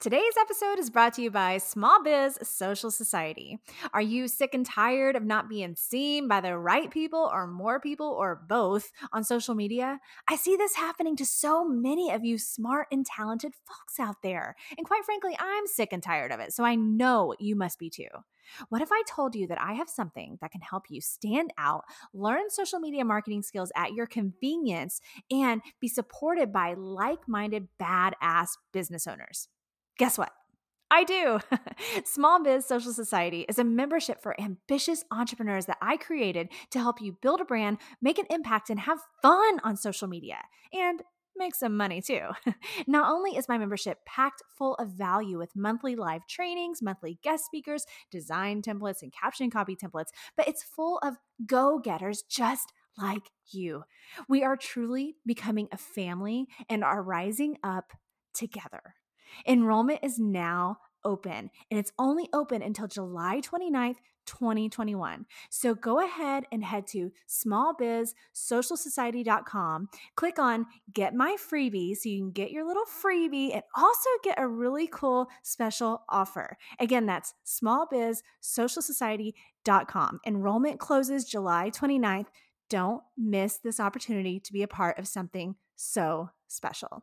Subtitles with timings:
[0.00, 3.58] Today's episode is brought to you by Small Biz Social Society.
[3.92, 7.78] Are you sick and tired of not being seen by the right people or more
[7.78, 10.00] people or both on social media?
[10.26, 14.56] I see this happening to so many of you smart and talented folks out there.
[14.78, 17.90] And quite frankly, I'm sick and tired of it, so I know you must be
[17.90, 18.08] too.
[18.70, 21.84] What if I told you that I have something that can help you stand out,
[22.14, 28.52] learn social media marketing skills at your convenience, and be supported by like minded, badass
[28.72, 29.48] business owners?
[30.00, 30.32] Guess what?
[30.90, 31.40] I do.
[32.06, 37.02] Small Biz Social Society is a membership for ambitious entrepreneurs that I created to help
[37.02, 40.38] you build a brand, make an impact, and have fun on social media.
[40.72, 41.02] And
[41.36, 42.28] make some money too.
[42.86, 47.44] Not only is my membership packed full of value with monthly live trainings, monthly guest
[47.44, 53.28] speakers, design templates, and caption copy templates, but it's full of go getters just like
[53.52, 53.82] you.
[54.30, 57.92] We are truly becoming a family and are rising up
[58.32, 58.94] together.
[59.46, 65.26] Enrollment is now open and it's only open until July 29th, 2021.
[65.48, 72.30] So go ahead and head to smallbizsocialsociety.com, click on get my freebie so you can
[72.30, 76.56] get your little freebie and also get a really cool special offer.
[76.78, 80.20] Again, that's smallbizsocialsociety.com.
[80.26, 82.26] Enrollment closes July 29th.
[82.68, 87.02] Don't miss this opportunity to be a part of something so special.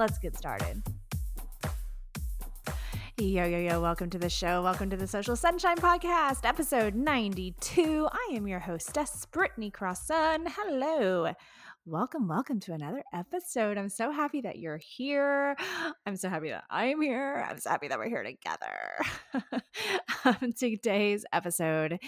[0.00, 0.82] Let's get started.
[3.18, 4.62] Yo, yo, yo, welcome to the show.
[4.62, 8.08] Welcome to the Social Sunshine Podcast, episode 92.
[8.10, 10.46] I am your hostess, Britney Crosson.
[10.48, 11.34] Hello.
[11.84, 13.76] Welcome, welcome to another episode.
[13.76, 15.54] I'm so happy that you're here.
[16.06, 17.46] I'm so happy that I'm here.
[17.46, 19.62] I'm so happy that we're here together.
[20.24, 21.98] um, today's episode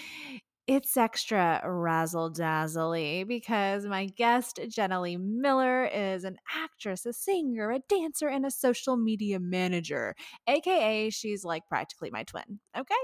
[0.67, 7.73] it's extra razzle dazzly because my guest, Jenna Leigh Miller, is an actress, a singer,
[7.73, 10.15] a dancer, and a social media manager.
[10.47, 12.61] AKA, she's like practically my twin.
[12.77, 12.95] Okay.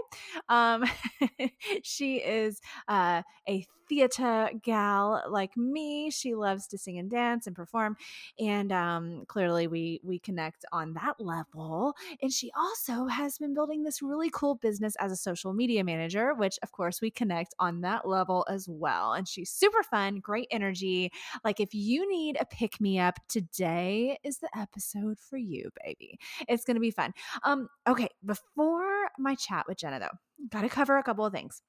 [0.49, 0.85] Um,
[1.83, 6.11] she is uh, a theater gal like me.
[6.11, 7.97] She loves to sing and dance and perform,
[8.39, 11.95] and um, clearly we we connect on that level.
[12.23, 16.35] And she also has been building this really cool business as a social media manager,
[16.35, 19.13] which of course we connect on that level as well.
[19.13, 21.11] And she's super fun, great energy.
[21.45, 26.19] Like if you need a pick me up, today is the episode for you, baby.
[26.49, 27.13] It's gonna be fun.
[27.43, 31.63] Um, okay, before my chat with Jenna though, gotta cover a couple of things.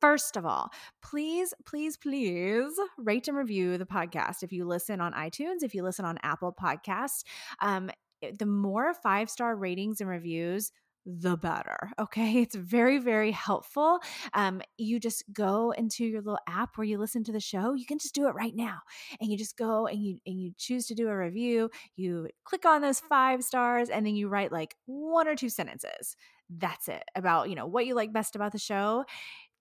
[0.00, 4.42] First of all, please, please, please rate and review the podcast.
[4.42, 7.22] If you listen on iTunes, if you listen on Apple Podcasts,
[7.60, 7.88] um,
[8.20, 10.72] eh, the more five star ratings and reviews,
[11.06, 11.90] the better.
[11.98, 12.42] Okay.
[12.42, 14.00] It's very, very helpful.
[14.34, 17.74] Um, you just go into your little app where you listen to the show.
[17.74, 18.78] You can just do it right now.
[19.20, 21.70] And you just go and you and you choose to do a review.
[21.96, 26.16] You click on those five stars and then you write like one or two sentences.
[26.50, 29.04] That's it about, you know, what you like best about the show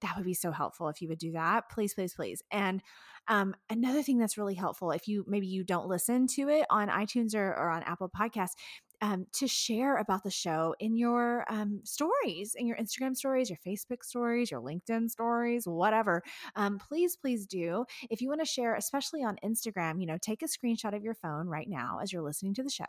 [0.01, 1.69] that would be so helpful if you would do that.
[1.69, 2.43] Please please please.
[2.51, 2.81] And
[3.27, 6.89] um, another thing that's really helpful if you maybe you don't listen to it on
[6.89, 8.55] itunes or, or on apple podcasts
[9.01, 13.59] um, to share about the show in your um, stories, in your Instagram stories, your
[13.65, 16.21] Facebook stories, your LinkedIn stories, whatever.
[16.55, 17.85] Um, please, please do.
[18.09, 21.15] If you want to share, especially on Instagram, you know, take a screenshot of your
[21.15, 22.85] phone right now as you're listening to the show,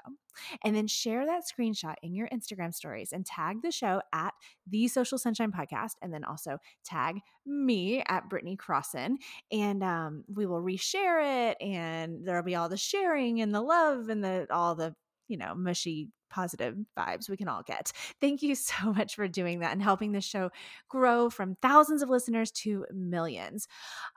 [0.65, 4.35] and then share that screenshot in your Instagram stories and tag the show at
[4.67, 9.17] the Social Sunshine Podcast, and then also tag me at Britney Crosson,
[9.51, 14.09] and um, we will reshare it, and there'll be all the sharing and the love
[14.09, 14.95] and the all the
[15.29, 17.93] you know, mushy positive vibes we can all get.
[18.21, 20.51] Thank you so much for doing that and helping the show
[20.89, 23.69] grow from thousands of listeners to millions.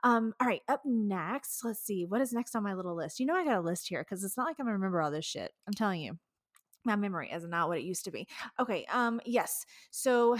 [0.02, 3.20] Um, all right, up next, let's see what is next on my little list.
[3.20, 5.10] You know, I got a list here because it's not like I'm gonna remember all
[5.10, 5.52] this shit.
[5.66, 6.18] I'm telling you,
[6.84, 8.26] my memory is not what it used to be.
[8.58, 10.38] Okay, um, yes, so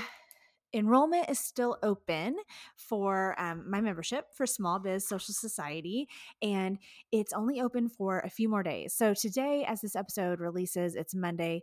[0.74, 2.36] enrollment is still open
[2.76, 6.08] for um, my membership for Small Biz Social Society,
[6.42, 6.78] and
[7.12, 8.92] it's only open for a few more days.
[8.94, 11.62] So, today, as this episode releases, it's Monday,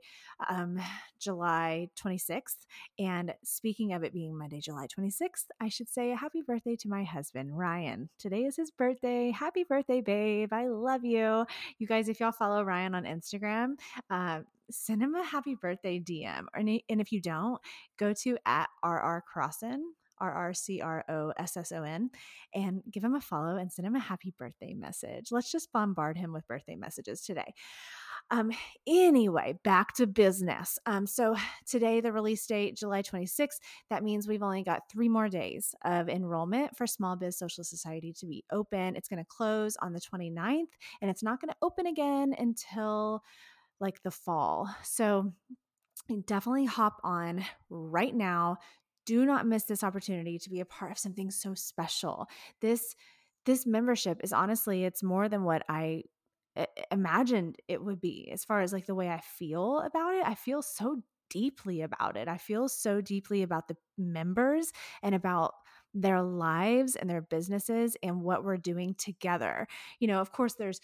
[0.49, 0.79] um,
[1.19, 2.65] July 26th.
[2.99, 6.89] And speaking of it being Monday, July 26th, I should say a happy birthday to
[6.89, 8.09] my husband, Ryan.
[8.19, 9.31] Today is his birthday.
[9.31, 10.51] Happy birthday, babe.
[10.51, 11.45] I love you.
[11.77, 13.75] You guys, if y'all follow Ryan on Instagram,
[14.09, 14.39] uh,
[14.71, 16.45] send him a happy birthday DM.
[16.53, 17.59] And, if you don't,
[17.97, 19.79] go to at RR Crosson,
[20.19, 22.09] R R C R O S S O N,
[22.53, 25.27] and give him a follow and send him a happy birthday message.
[25.31, 27.53] Let's just bombard him with birthday messages today.
[28.31, 28.51] Um,
[28.87, 30.79] anyway, back to business.
[30.85, 31.35] Um, so
[31.67, 36.09] today, the release date, July 26th, that means we've only got three more days of
[36.09, 38.95] enrollment for Small Biz Social Society to be open.
[38.95, 40.71] It's going to close on the 29th,
[41.01, 43.23] and it's not going to open again until
[43.83, 44.67] like the fall.
[44.83, 45.33] So
[46.25, 48.57] definitely hop on right now.
[49.05, 52.27] Do not miss this opportunity to be a part of something so special.
[52.61, 52.95] This
[53.45, 56.03] this membership is honestly it's more than what I
[56.91, 60.23] imagined it would be as far as like the way I feel about it.
[60.25, 62.27] I feel so deeply about it.
[62.27, 64.71] I feel so deeply about the members
[65.01, 65.53] and about
[65.93, 69.67] their lives and their businesses and what we're doing together.
[69.99, 70.79] You know, of course, there's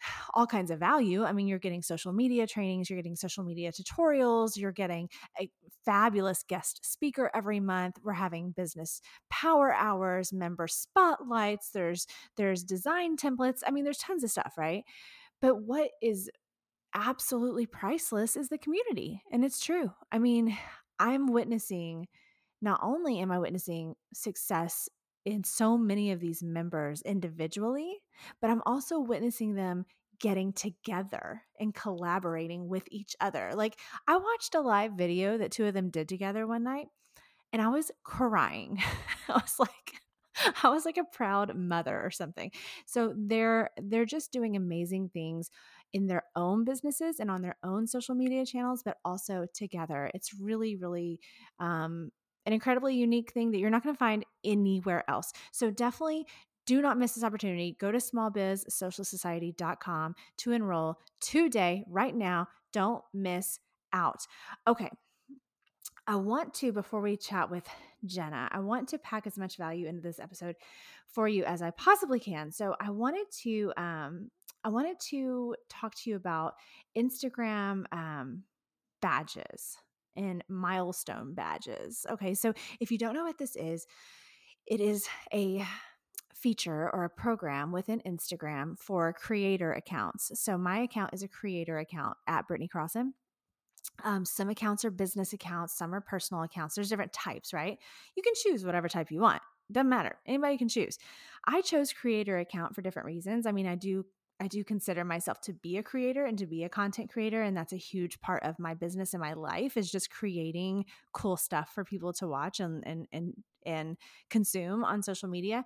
[0.34, 1.24] all kinds of value.
[1.24, 5.08] I mean, you're getting social media trainings, you're getting social media tutorials, you're getting
[5.40, 5.50] a
[5.84, 7.96] fabulous guest speaker every month.
[8.02, 9.00] We're having business
[9.30, 12.06] power hours, member spotlights, there's
[12.36, 13.60] there's design templates.
[13.66, 14.84] I mean, there's tons of stuff, right?
[15.40, 16.30] But what is
[16.94, 19.22] absolutely priceless is the community.
[19.32, 19.92] And it's true.
[20.10, 20.56] I mean,
[20.98, 22.06] I'm witnessing
[22.62, 24.88] not only am I witnessing success
[25.24, 27.98] in so many of these members individually,
[28.40, 29.84] but I'm also witnessing them
[30.20, 33.52] getting together and collaborating with each other.
[33.54, 36.88] Like, I watched a live video that two of them did together one night,
[37.52, 38.78] and I was crying.
[39.28, 39.92] I was like,
[40.62, 42.50] I was like a proud mother or something.
[42.86, 45.50] So they're they're just doing amazing things
[45.92, 50.10] in their own businesses and on their own social media channels, but also together.
[50.14, 51.20] It's really, really
[51.60, 52.10] um,
[52.46, 55.32] an incredibly unique thing that you're not going to find anywhere else.
[55.52, 56.26] So definitely
[56.66, 57.76] do not miss this opportunity.
[57.78, 62.48] Go to smallbizsocialsociety.com to enroll today, right now.
[62.72, 63.58] Don't miss
[63.92, 64.26] out.
[64.66, 64.88] Okay.
[66.06, 67.68] I want to, before we chat with
[68.04, 70.56] Jenna, I want to pack as much value into this episode
[71.06, 72.50] for you as I possibly can.
[72.50, 74.30] So I wanted to, um,
[74.64, 76.54] I wanted to talk to you about
[76.96, 78.42] Instagram um,
[79.00, 79.76] badges
[80.16, 82.06] and milestone badges.
[82.10, 83.86] Okay, so if you don't know what this is,
[84.66, 85.64] it is a
[86.34, 90.32] feature or a program within Instagram for creator accounts.
[90.34, 93.12] So my account is a creator account at Britney Crosson.
[94.04, 96.74] Um, some accounts are business accounts, some are personal accounts.
[96.74, 97.78] There's different types, right?
[98.16, 99.42] You can choose whatever type you want.
[99.70, 100.16] Doesn't matter.
[100.26, 100.98] Anybody can choose.
[101.46, 103.46] I chose creator account for different reasons.
[103.46, 104.04] I mean, I do
[104.42, 107.56] I do consider myself to be a creator and to be a content creator and
[107.56, 111.70] that's a huge part of my business and my life is just creating cool stuff
[111.72, 113.34] for people to watch and and and
[113.64, 113.96] and
[114.30, 115.64] consume on social media.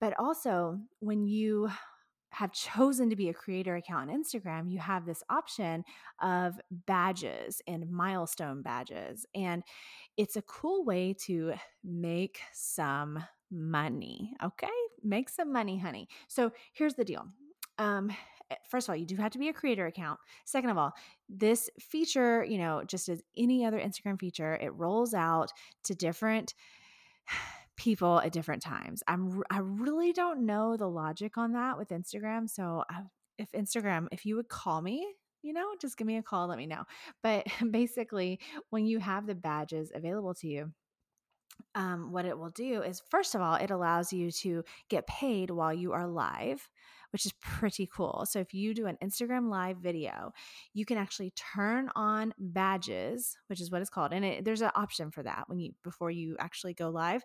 [0.00, 1.68] But also when you
[2.30, 5.82] have chosen to be a creator account on Instagram, you have this option
[6.22, 9.26] of badges and milestone badges.
[9.34, 9.64] And
[10.16, 14.32] it's a cool way to make some money.
[14.44, 14.68] Okay.
[15.02, 16.08] Make some money, honey.
[16.28, 17.26] So here's the deal
[17.78, 18.10] um,
[18.50, 20.20] eh, first of all, you do have to be a creator account.
[20.44, 20.92] Second of all,
[21.28, 25.52] this feature, you know, just as any other Instagram feature, it rolls out
[25.84, 26.54] to different
[27.76, 29.02] people at different times.
[29.08, 32.48] I'm I really don't know the logic on that with Instagram.
[32.48, 32.84] So
[33.38, 35.06] if Instagram, if you would call me,
[35.42, 36.84] you know, just give me a call, let me know.
[37.22, 38.40] But basically,
[38.70, 40.72] when you have the badges available to you,
[41.74, 45.50] um, what it will do is first of all, it allows you to get paid
[45.50, 46.68] while you are live
[47.12, 48.24] which is pretty cool.
[48.28, 50.32] So if you do an Instagram live video,
[50.72, 54.12] you can actually turn on badges, which is what it's called.
[54.12, 57.22] And it, there's an option for that when you before you actually go live.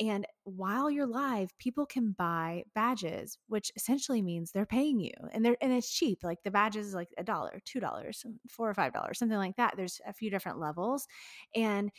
[0.00, 5.12] And while you're live, people can buy badges, which essentially means they're paying you.
[5.32, 6.24] And they're and it's cheap.
[6.24, 9.56] Like the badges is like a dollar, two dollars, four or five dollars, something like
[9.56, 9.74] that.
[9.76, 11.06] There's a few different levels.
[11.54, 11.90] And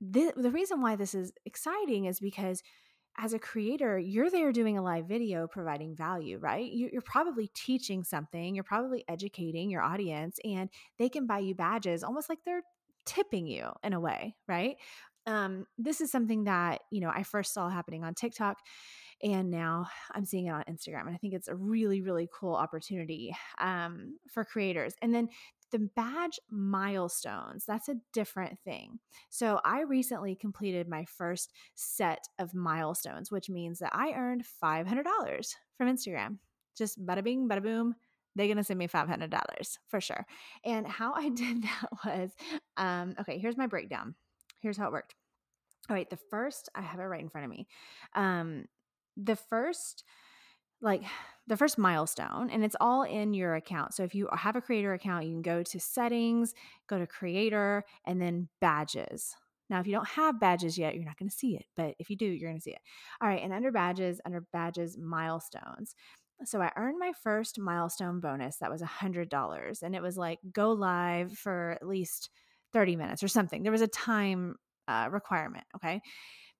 [0.00, 2.60] the, the reason why this is exciting is because
[3.18, 6.70] as a creator, you're there doing a live video providing value, right?
[6.72, 12.02] You're probably teaching something, you're probably educating your audience, and they can buy you badges
[12.02, 12.62] almost like they're
[13.04, 14.76] tipping you in a way, right?
[15.26, 18.58] Um, this is something that, you know, I first saw happening on TikTok
[19.22, 21.06] and now I'm seeing it on Instagram.
[21.06, 24.94] And I think it's a really, really cool opportunity um, for creators.
[25.00, 25.28] And then
[25.72, 29.00] the badge milestones, that's a different thing.
[29.30, 35.54] So I recently completed my first set of milestones, which means that I earned $500
[35.76, 36.38] from Instagram.
[36.76, 37.94] Just bada bing, bada boom.
[38.36, 40.24] They're going to send me $500 for sure.
[40.64, 42.30] And how I did that was
[42.76, 44.14] um, okay, here's my breakdown.
[44.60, 45.14] Here's how it worked.
[45.90, 47.66] All right, the first, I have it right in front of me.
[48.14, 48.66] Um,
[49.16, 50.04] the first
[50.82, 51.02] like
[51.48, 53.94] the first milestone and it's all in your account.
[53.94, 56.54] So if you have a creator account, you can go to settings,
[56.88, 59.34] go to creator and then badges.
[59.68, 62.10] Now, if you don't have badges yet, you're not going to see it, but if
[62.10, 62.80] you do, you're going to see it.
[63.20, 65.94] All right, and under badges, under badges milestones.
[66.44, 70.38] So I earned my first milestone bonus that was a $100 and it was like
[70.52, 72.30] go live for at least
[72.72, 73.62] 30 minutes or something.
[73.62, 74.56] There was a time
[74.88, 76.00] uh, requirement, okay?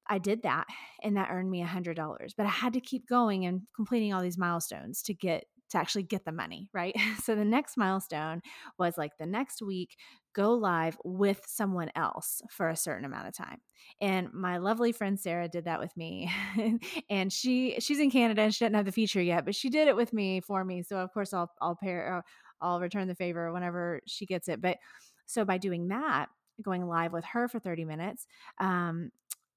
[0.08, 0.66] I did that
[1.02, 4.12] and that earned me a hundred dollars, but I had to keep going and completing
[4.12, 6.94] all these milestones to get to actually get the money, right?
[7.22, 8.40] So the next milestone
[8.78, 9.96] was like the next week,
[10.34, 13.58] go live with someone else for a certain amount of time.
[14.00, 16.30] And my lovely friend Sarah did that with me.
[17.10, 19.88] and she she's in Canada and she doesn't have the feature yet, but she did
[19.88, 20.82] it with me for me.
[20.82, 22.22] So of course I'll I'll pair uh,
[22.60, 24.60] I'll return the favor whenever she gets it.
[24.60, 24.78] But
[25.26, 26.26] so by doing that,
[26.62, 28.26] going live with her for 30 minutes,
[28.60, 29.10] um,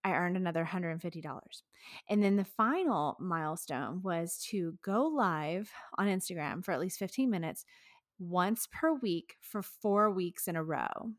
[0.06, 1.42] I earned another $150.
[2.10, 7.28] And then the final milestone was to go live on Instagram for at least 15
[7.28, 7.66] minutes
[8.20, 11.10] once per week for four weeks in a row.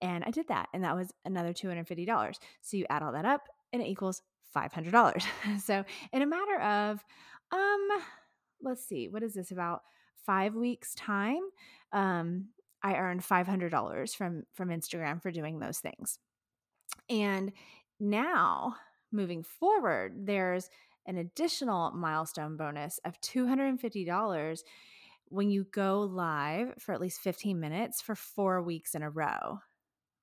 [0.00, 2.34] And I did that, and that was another $250.
[2.60, 4.22] So you add all that up, and it equals
[4.56, 5.24] $500.
[5.60, 7.04] so in a matter of,
[7.50, 7.88] um,
[8.62, 9.82] let's see, what is this about
[10.24, 11.42] five weeks time?
[11.92, 12.50] Um,
[12.84, 16.18] I earned $500 from from Instagram for doing those things.
[17.08, 17.52] And
[18.02, 18.74] now,
[19.12, 20.68] moving forward, there's
[21.06, 24.58] an additional milestone bonus of $250
[25.26, 29.58] when you go live for at least 15 minutes for four weeks in a row,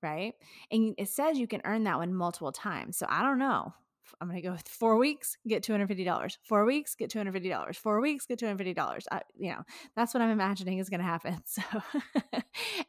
[0.03, 0.33] right?
[0.71, 2.97] And it says you can earn that one multiple times.
[2.97, 3.73] So I don't know.
[4.19, 6.37] I'm going to go with four weeks, get $250.
[6.43, 7.75] Four weeks, get $250.
[7.75, 9.05] Four weeks, get $250.
[9.11, 9.63] I, you know,
[9.95, 11.37] that's what I'm imagining is going to happen.
[11.49, 11.63] So,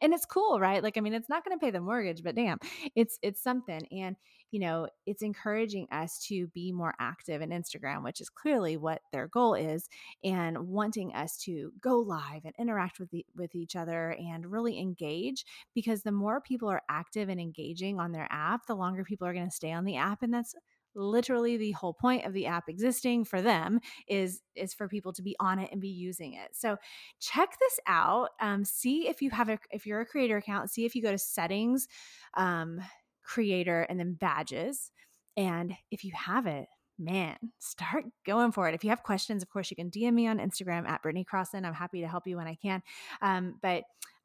[0.01, 0.83] and it's cool, right?
[0.83, 2.59] Like, I mean, it's not going to pay the mortgage, but damn,
[2.95, 3.81] it's, it's something.
[3.91, 4.15] And,
[4.51, 9.01] you know, it's encouraging us to be more active in Instagram, which is clearly what
[9.11, 9.89] their goal is,
[10.23, 14.77] and wanting us to go live and interact with the, with each other and really
[14.77, 15.45] engage.
[15.73, 19.33] Because the more people are active and engaging on their app, the longer people are
[19.33, 20.53] going to stay on the app, and that's
[20.95, 25.21] literally the whole point of the app existing for them is is for people to
[25.21, 26.77] be on it and be using it so
[27.19, 30.85] check this out um, see if you have a if you're a creator account see
[30.85, 31.87] if you go to settings
[32.35, 32.79] um,
[33.23, 34.91] creator and then badges
[35.37, 36.67] and if you have it
[37.01, 38.75] man, start going for it.
[38.75, 41.65] If you have questions, of course, you can DM me on Instagram at Britney Crosson.
[41.65, 42.81] I'm happy to help you when I can.
[43.21, 43.83] Um, but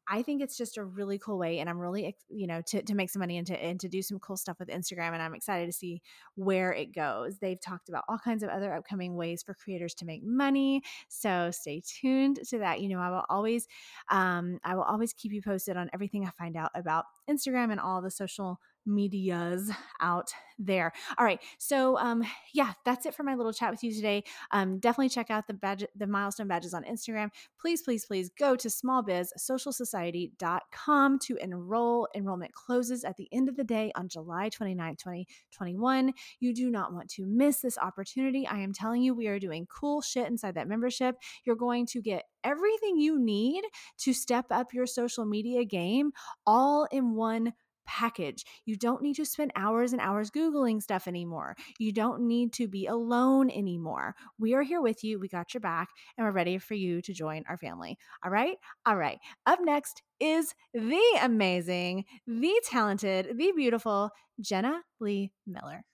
[0.08, 2.94] I think it's just a really cool way, and I'm really, you know, to, to
[2.94, 5.12] make some money and to, and to do some cool stuff with Instagram.
[5.12, 6.00] And I'm excited to see
[6.34, 7.38] where it goes.
[7.38, 10.82] They've talked about all kinds of other upcoming ways for creators to make money.
[11.08, 12.80] So stay tuned to that.
[12.80, 13.66] You know, I will always,
[14.10, 17.80] um, I will always keep you posted on everything I find out about Instagram and
[17.80, 20.92] all the social medias out there.
[21.18, 21.40] All right.
[21.58, 22.24] So um
[22.54, 24.24] yeah, that's it for my little chat with you today.
[24.52, 27.28] Um definitely check out the badge the milestone badges on Instagram.
[27.60, 32.08] Please, please, please go to smallbizsocialsociety.com to enroll.
[32.14, 36.12] Enrollment closes at the end of the day on July 29, 2021.
[36.40, 38.46] You do not want to miss this opportunity.
[38.46, 41.16] I am telling you, we are doing cool shit inside that membership.
[41.44, 43.64] You're going to get everything you need
[43.98, 46.12] to step up your social media game
[46.46, 47.52] all in one
[47.86, 48.44] package.
[48.64, 51.56] You don't need to spend hours and hours Googling stuff anymore.
[51.78, 54.14] You don't need to be alone anymore.
[54.38, 55.18] We are here with you.
[55.18, 57.98] We got your back, and we're ready for you to join our family.
[58.24, 58.56] All right?
[58.84, 59.18] All right.
[59.46, 65.84] Up next is the amazing, the talented, the beautiful Jenna Leigh Miller.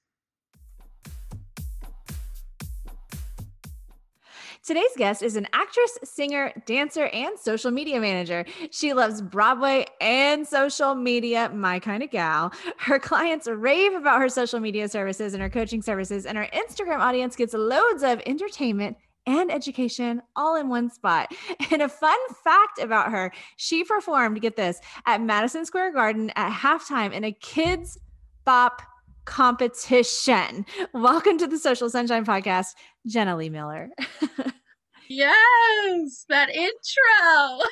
[4.65, 8.45] Today's guest is an actress, singer, dancer, and social media manager.
[8.71, 12.53] She loves Broadway and social media, my kind of gal.
[12.77, 17.01] Her clients rave about her social media services and her coaching services, and her Instagram
[17.01, 21.35] audience gets loads of entertainment and education all in one spot.
[21.73, 26.53] And a fun fact about her, she performed, get this, at Madison Square Garden at
[26.53, 27.99] halftime in a Kidz
[28.45, 28.83] Bop
[29.25, 30.67] competition.
[30.93, 32.75] Welcome to the Social Sunshine Podcast,
[33.07, 33.89] Jenna Leigh Miller.
[35.09, 37.67] yes, that intro.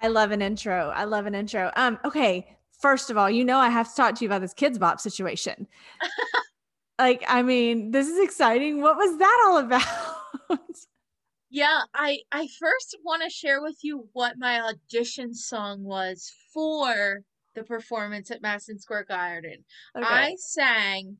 [0.00, 0.90] I love an intro.
[0.90, 1.70] I love an intro.
[1.76, 2.56] Um, okay.
[2.80, 5.00] First of all, you know I have to talk to you about this Kidz Bop
[5.00, 5.66] situation.
[6.98, 8.80] like, I mean, this is exciting.
[8.80, 10.58] What was that all about?
[11.50, 17.24] yeah, I I first want to share with you what my audition song was for
[17.58, 19.64] the performance at Madison Square Garden.
[19.96, 20.06] Okay.
[20.06, 21.18] I sang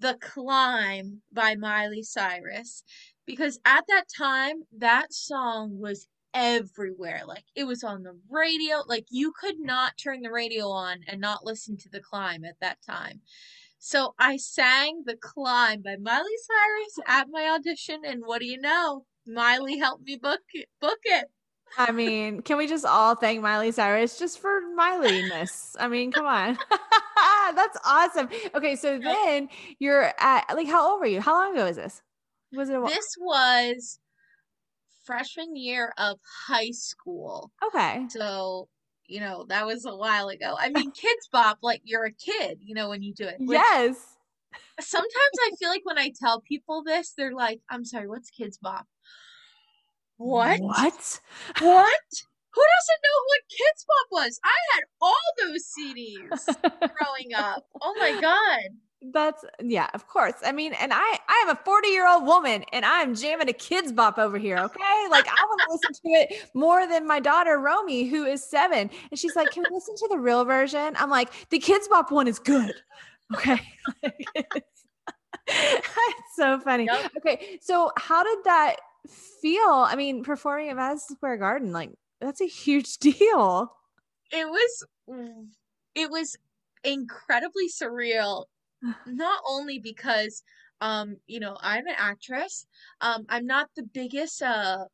[0.00, 2.84] The Climb by Miley Cyrus
[3.26, 7.22] because at that time, that song was everywhere.
[7.26, 8.82] Like it was on the radio.
[8.86, 12.60] Like you could not turn the radio on and not listen to The Climb at
[12.60, 13.20] that time.
[13.78, 18.60] So I sang The Climb by Miley Cyrus at my audition, and what do you
[18.60, 19.06] know?
[19.26, 21.26] Miley helped me book it, book it.
[21.76, 25.76] I mean, can we just all thank Miley Cyrus just for Mileyness?
[25.78, 26.58] I mean, come on.
[27.54, 28.28] That's awesome.
[28.54, 29.48] Okay, so then
[29.78, 31.20] you're at like how old were you?
[31.20, 32.02] How long ago is this?
[32.52, 33.98] Was it a This was
[35.08, 37.50] freshman year of high school.
[37.66, 38.04] Okay.
[38.10, 38.68] So,
[39.06, 40.54] you know, that was a while ago.
[40.58, 43.36] I mean, Kidz Bop, like you're a kid, you know, when you do it.
[43.40, 44.16] yes.
[44.80, 48.60] Sometimes I feel like when I tell people this, they're like, I'm sorry, what's Kidz
[48.60, 48.86] Bop?
[50.18, 50.60] What?
[50.60, 51.20] What?
[51.60, 52.00] What?
[52.54, 54.40] Who doesn't know what Kidz Bop was?
[54.44, 56.46] I had all those CDs
[56.96, 57.64] growing up.
[57.80, 58.76] Oh my god.
[59.12, 60.34] That's yeah, of course.
[60.44, 64.18] I mean, and I I am a 40-year-old woman and I'm jamming a Kidz Bop
[64.18, 65.06] over here, okay?
[65.08, 68.90] Like I want to listen to it more than my daughter Romy who is 7
[69.10, 72.10] and she's like, "Can we listen to the real version?" I'm like, "The Kidz Bop
[72.10, 72.74] one is good."
[73.34, 73.60] Okay?
[74.02, 74.84] it's,
[75.46, 76.86] it's so funny.
[76.86, 77.12] Yep.
[77.18, 78.76] Okay, so how did that
[79.08, 79.86] feel?
[79.88, 83.72] I mean, performing at Madison Square Garden, like that's a huge deal.
[84.30, 84.84] It was
[85.94, 86.36] it was
[86.84, 88.44] incredibly surreal
[89.06, 90.42] not only because
[90.80, 92.66] um you know i'm an actress
[93.00, 94.84] um i'm not the biggest uh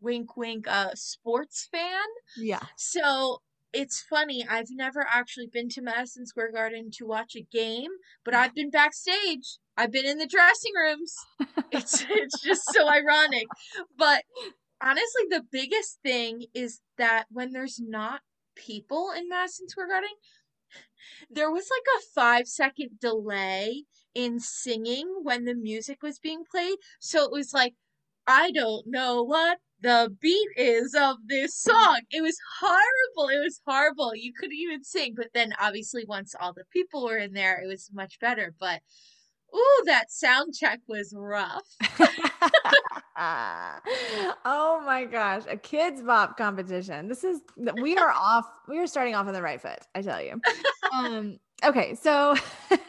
[0.00, 2.06] wink wink uh sports fan
[2.38, 3.42] yeah so
[3.80, 7.90] it's funny i've never actually been to madison square garden to watch a game
[8.24, 9.58] but i've been backstage.
[9.78, 11.14] I've been in the dressing rooms.
[11.70, 13.46] It's it's just so ironic.
[13.98, 14.24] But
[14.82, 18.20] honestly the biggest thing is that when there's not
[18.54, 20.08] people in madison square garden
[21.30, 26.76] there was like a five second delay in singing when the music was being played.
[27.00, 27.74] So it was like,
[28.26, 32.00] I don't know what the beat is of this song.
[32.10, 33.28] It was horrible.
[33.32, 34.16] It was horrible.
[34.16, 35.14] You couldn't even sing.
[35.16, 38.52] But then obviously once all the people were in there, it was much better.
[38.58, 38.80] But
[39.54, 41.62] ooh, that sound check was rough.
[44.44, 47.06] oh my gosh, a Kidz Bop competition.
[47.06, 47.42] This is
[47.80, 48.46] we are off.
[48.66, 49.78] We are starting off on the right foot.
[49.94, 50.40] I tell you.
[50.92, 52.34] Um, okay, so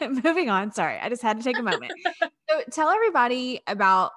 [0.00, 0.72] moving on.
[0.72, 1.92] Sorry, I just had to take a moment.
[2.50, 4.10] So tell everybody about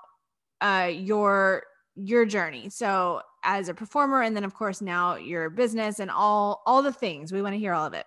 [0.62, 1.63] uh, your
[1.95, 2.69] your journey.
[2.69, 6.93] So as a performer, and then of course now your business and all all the
[6.93, 7.32] things.
[7.32, 8.06] We want to hear all of it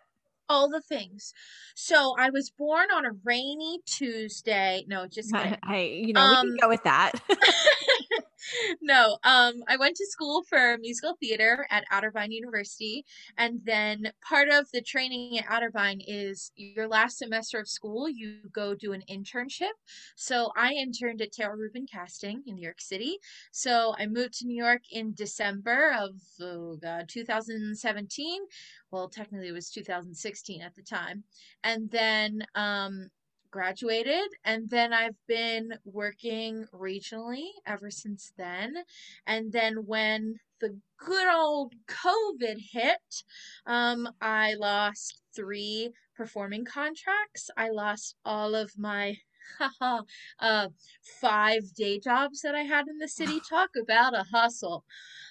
[0.48, 1.32] all the things.
[1.74, 4.84] So I was born on a rainy Tuesday.
[4.86, 5.56] No, just kidding.
[5.66, 7.12] Hey, you know, um, we can um, go with that.
[8.80, 13.04] no, um, I went to school for musical theater at Otterbein University,
[13.38, 18.08] and then part of the training at Otterbein is your last semester of school.
[18.08, 19.74] You go do an internship.
[20.16, 23.18] So I interned at Tara Rubin Casting in New York City.
[23.52, 28.42] So I moved to New York in December of oh God, 2017
[28.90, 31.24] well technically it was 2016 at the time
[31.62, 33.08] and then um,
[33.54, 38.74] graduated and then I've been working regionally ever since then.
[39.28, 43.22] And then when the good old COVID hit,
[43.64, 47.48] um, I lost three performing contracts.
[47.56, 49.18] I lost all of my
[50.40, 50.68] uh,
[51.20, 53.40] five day jobs that I had in the city.
[53.48, 54.84] Talk about a hustle.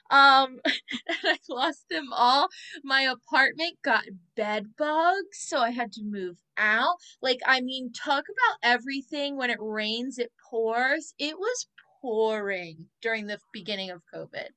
[0.09, 2.49] Um, and I lost them all.
[2.83, 4.03] My apartment got
[4.35, 6.95] bed bugs, so I had to move out.
[7.21, 9.37] Like, I mean, talk about everything.
[9.37, 11.13] When it rains, it pours.
[11.17, 11.67] It was
[12.01, 14.49] pouring during the beginning of COVID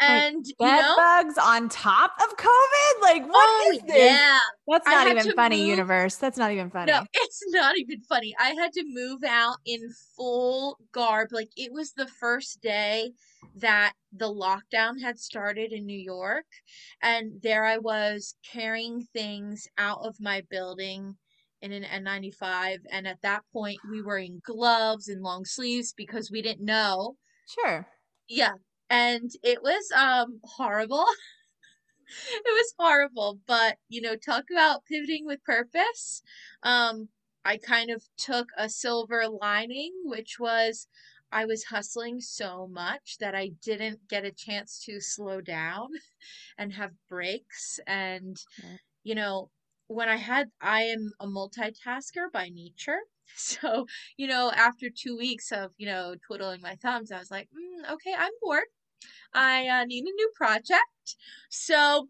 [0.00, 3.02] and bed you know, bugs on top of COVID.
[3.02, 4.12] Like what oh, is this?
[4.12, 5.60] Yeah, that's not even funny.
[5.60, 6.92] Move, universe, that's not even funny.
[6.92, 8.34] No, it's not even funny.
[8.38, 9.80] I had to move out in
[10.16, 11.28] full garb.
[11.32, 13.12] Like it was the first day
[13.56, 16.46] that the lockdown had started in New York,
[17.02, 21.16] and there I was carrying things out of my building
[21.62, 26.30] in an N95 and at that point we were in gloves and long sleeves because
[26.30, 27.16] we didn't know.
[27.48, 27.86] Sure.
[28.28, 28.52] Yeah,
[28.90, 31.06] and it was um horrible.
[32.08, 36.22] it was horrible, but you know, talk about pivoting with purpose.
[36.62, 37.08] Um
[37.44, 40.88] I kind of took a silver lining, which was
[41.32, 45.88] I was hustling so much that I didn't get a chance to slow down
[46.58, 48.36] and have breaks and
[49.04, 49.50] you know,
[49.88, 53.00] when I had I am a multitasker by nature.
[53.38, 53.86] So,
[54.16, 57.92] you know, after two weeks of, you know, twiddling my thumbs, I was like, mm,
[57.92, 58.64] okay, I'm bored.
[59.34, 61.16] I uh, need a new project.
[61.50, 62.08] So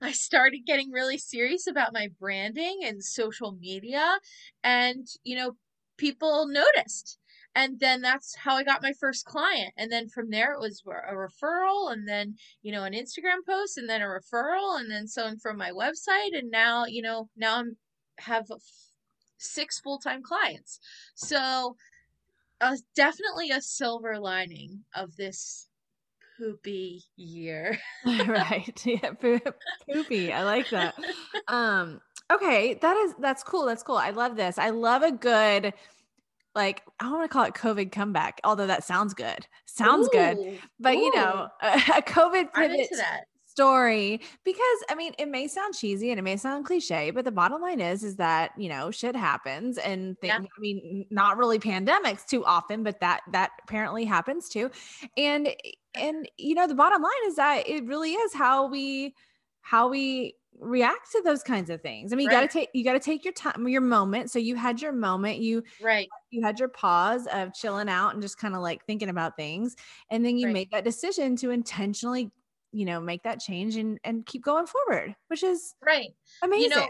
[0.00, 4.18] I started getting really serious about my branding and social media.
[4.62, 5.56] And, you know,
[5.98, 7.18] people noticed.
[7.54, 9.72] And then that's how I got my first client.
[9.76, 13.76] And then from there, it was a referral, and then, you know, an Instagram post,
[13.76, 16.30] and then a referral, and then someone from my website.
[16.32, 17.76] And now, you know, now I'm
[18.20, 18.46] have
[19.40, 20.80] six full time clients.
[21.14, 21.76] So
[22.60, 25.68] a definitely a silver lining of this
[26.38, 27.78] poopy year.
[28.06, 28.82] right.
[28.86, 29.12] Yeah,
[29.92, 30.32] poopy.
[30.32, 30.94] I like that.
[31.48, 32.00] Um
[32.32, 33.66] okay, that is that's cool.
[33.66, 33.96] That's cool.
[33.96, 34.58] I love this.
[34.58, 35.72] I love a good
[36.54, 39.46] like I don't want to call it COVID comeback, although that sounds good.
[39.66, 40.58] Sounds ooh, good.
[40.78, 40.98] But ooh.
[41.00, 42.88] you know, a, a COVID pivot
[43.60, 47.32] story because I mean, it may sound cheesy and it may sound cliche, but the
[47.32, 50.38] bottom line is is that, you know, shit happens and things, yeah.
[50.38, 54.70] I mean, not really pandemics too often, but that that apparently happens too.
[55.16, 55.54] And
[55.94, 59.14] and you know, the bottom line is that it really is how we
[59.62, 62.12] how we react to those kinds of things.
[62.12, 62.42] I mean, you right.
[62.42, 64.30] got to take you got to take your time, your moment.
[64.30, 68.22] So you had your moment, you right, you had your pause of chilling out and
[68.22, 69.76] just kind of like thinking about things,
[70.10, 70.52] and then you right.
[70.52, 72.30] make that decision to intentionally,
[72.72, 76.10] you know, make that change and and keep going forward, which is right,
[76.42, 76.70] amazing.
[76.70, 76.88] You know,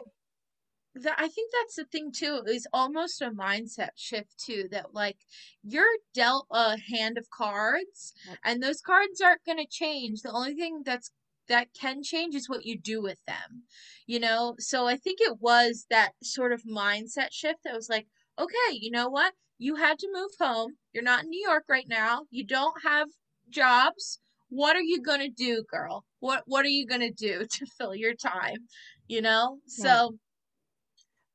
[0.94, 5.18] the, I think that's the thing too is almost a mindset shift too that like
[5.62, 8.12] you're dealt a hand of cards
[8.44, 10.22] and those cards aren't going to change.
[10.22, 11.10] The only thing that's
[11.48, 13.64] that can change is what you do with them.
[14.06, 18.06] You know, so I think it was that sort of mindset shift that was like,
[18.38, 19.34] okay, you know what?
[19.58, 20.76] You had to move home.
[20.92, 22.22] You're not in New York right now.
[22.30, 23.08] You don't have
[23.50, 24.20] jobs.
[24.50, 26.04] What are you going to do, girl?
[26.20, 28.58] What what are you going to do to fill your time?
[29.08, 29.58] You know?
[29.66, 30.14] So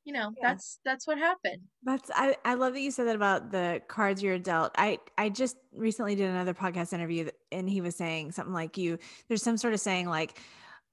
[0.06, 0.50] you know yeah.
[0.50, 4.22] that's that's what happened that's I, I love that you said that about the cards
[4.22, 8.54] you're dealt i i just recently did another podcast interview and he was saying something
[8.54, 10.40] like you there's some sort of saying like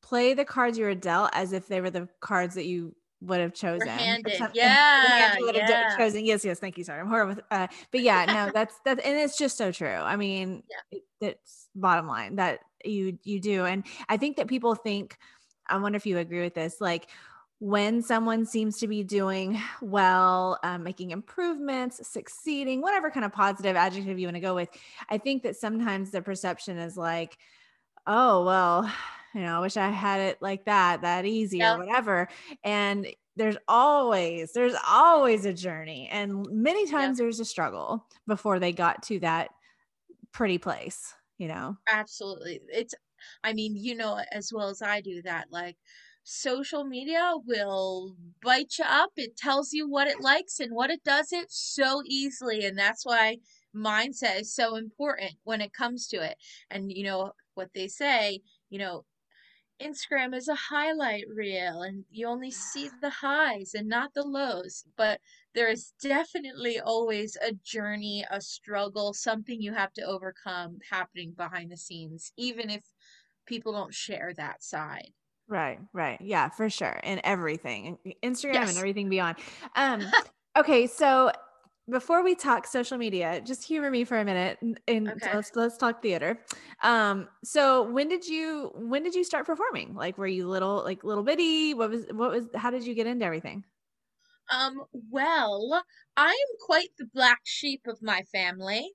[0.03, 3.41] play the cards you were dealt as if they were the cards that you would
[3.41, 4.39] have chosen handed.
[4.55, 5.97] yeah, yeah.
[5.97, 9.19] chosen yes yes thank you sorry i'm horrible uh, but yeah no that's that's and
[9.19, 10.99] it's just so true i mean yeah.
[10.99, 15.17] it, it's bottom line that you you do and i think that people think
[15.69, 17.09] i wonder if you agree with this like
[17.63, 23.77] when someone seems to be doing well, um, making improvements, succeeding, whatever kind of positive
[23.77, 24.69] adjective you want to go with,
[25.09, 27.39] I think that sometimes the perception is like,
[28.05, 28.93] oh, well,
[29.35, 31.75] you know, I wish I had it like that, that easy yeah.
[31.75, 32.29] or whatever.
[32.65, 36.09] And there's always, there's always a journey.
[36.13, 37.25] And many times yeah.
[37.25, 39.51] there's a struggle before they got to that
[40.33, 41.77] pretty place, you know?
[41.89, 42.61] Absolutely.
[42.69, 42.95] It's,
[43.43, 45.77] I mean, you know, as well as I do that, like,
[46.25, 48.15] social media will
[48.45, 49.11] bite you up.
[49.17, 52.65] It tells you what it likes and what it doesn't so easily.
[52.65, 53.39] And that's why
[53.75, 56.37] mindset is so important when it comes to it.
[56.71, 58.41] And, you know, what they say,
[58.71, 59.05] you know,
[59.83, 64.85] Instagram is a highlight reel and you only see the highs and not the lows.
[64.97, 65.21] But
[65.55, 71.71] there is definitely always a journey, a struggle, something you have to overcome happening behind
[71.71, 72.83] the scenes, even if
[73.47, 75.11] people don't share that side.
[75.49, 76.21] Right, right.
[76.21, 76.99] Yeah, for sure.
[77.03, 77.99] And everything.
[78.23, 78.69] Instagram yes.
[78.71, 79.37] and everything beyond.
[79.77, 80.03] Um
[80.57, 81.33] okay, so
[81.91, 85.35] before we talk social media, just humor me for a minute and, okay.
[85.35, 86.39] let's let's talk theater.
[86.83, 89.95] Um so when did you when did you start performing?
[89.95, 91.75] Like were you little like little bitty?
[91.75, 93.65] What was what was how did you get into everything?
[94.51, 95.83] Um well,
[96.17, 98.93] I am quite the black sheep of my family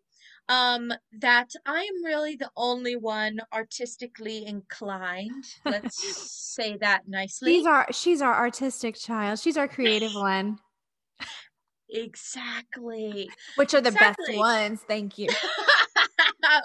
[0.50, 5.44] um, that I am really the only one artistically inclined.
[5.66, 5.98] Let's
[6.56, 7.54] say that nicely.
[7.54, 9.40] She's our she's our artistic child.
[9.40, 10.60] She's our creative one.
[11.90, 13.30] Exactly.
[13.56, 14.26] Which are the exactly.
[14.28, 14.82] best ones.
[14.88, 15.30] Thank you.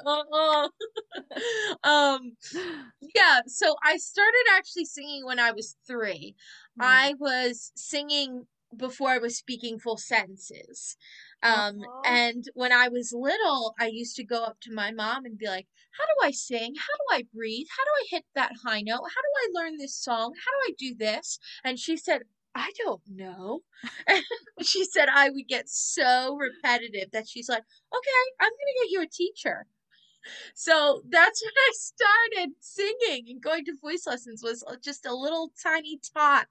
[0.07, 0.69] oh,
[1.85, 2.33] um
[3.15, 6.35] yeah so i started actually singing when i was three
[6.81, 6.85] mm.
[6.85, 10.97] i was singing before i was speaking full sentences
[11.43, 15.37] um, and when I was little, I used to go up to my mom and
[15.37, 16.75] be like, How do I sing?
[16.77, 17.67] How do I breathe?
[17.77, 19.01] How do I hit that high note?
[19.01, 20.33] How do I learn this song?
[20.35, 21.39] How do I do this?
[21.65, 22.23] And she said,
[22.55, 23.61] I don't know.
[24.63, 28.91] She said I would get so repetitive that she's like, Okay, I'm going to get
[28.91, 29.67] you a teacher.
[30.55, 35.53] So that's when I started singing and going to voice lessons was just a little
[35.63, 36.47] tiny tot.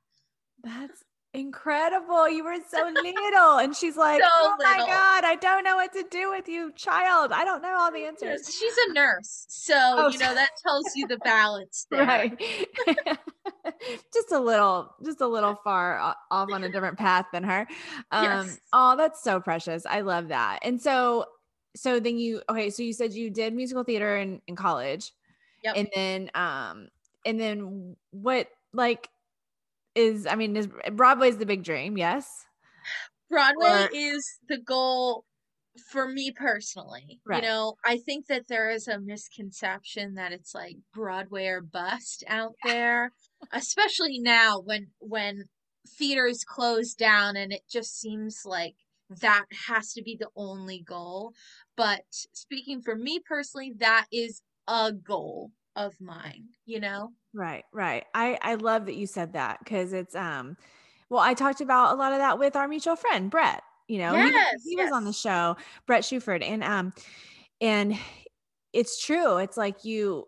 [0.64, 2.30] That's incredible.
[2.30, 3.58] You were so little.
[3.58, 6.72] And she's like, so Oh my God, I don't know what to do with you,
[6.76, 7.32] child.
[7.32, 8.54] I don't know all the answers.
[8.54, 9.46] She's a nurse.
[9.48, 12.06] So, oh, you know, that tells you the balance there.
[12.06, 12.42] Right.
[14.14, 16.18] just a little, just a little far off
[16.52, 17.68] on a different path than her.
[18.12, 18.60] Um, yes.
[18.74, 19.86] oh, that's so precious.
[19.86, 20.60] I love that.
[20.64, 21.26] And so,
[21.76, 25.12] so then you, okay, so you said you did musical theater in, in college.
[25.64, 25.76] Yep.
[25.78, 26.88] And then, um,
[27.26, 29.10] and then what, like,
[29.96, 32.46] is I mean, is Broadway's the big dream, yes?
[33.30, 35.26] Broadway or, is the goal
[35.92, 37.20] for me personally.
[37.26, 37.44] Right.
[37.44, 42.24] You know, I think that there is a misconception that it's like Broadway or bust
[42.28, 43.12] out there,
[43.52, 45.46] especially now when when
[45.88, 48.76] theaters close down and it just seems like
[49.22, 51.34] that has to be the only goal.
[51.76, 57.12] But speaking for me personally, that is a goal of mine, you know?
[57.34, 58.06] Right, right.
[58.14, 60.58] I I love that you said that because it's um
[61.10, 63.64] well, I talked about a lot of that with our mutual friend, Brett.
[63.88, 64.86] You know, yes, he, he yes.
[64.86, 66.44] was on the show, Brett Shuford.
[66.44, 66.94] And um
[67.60, 67.98] and
[68.74, 69.38] it's true.
[69.38, 70.28] It's like you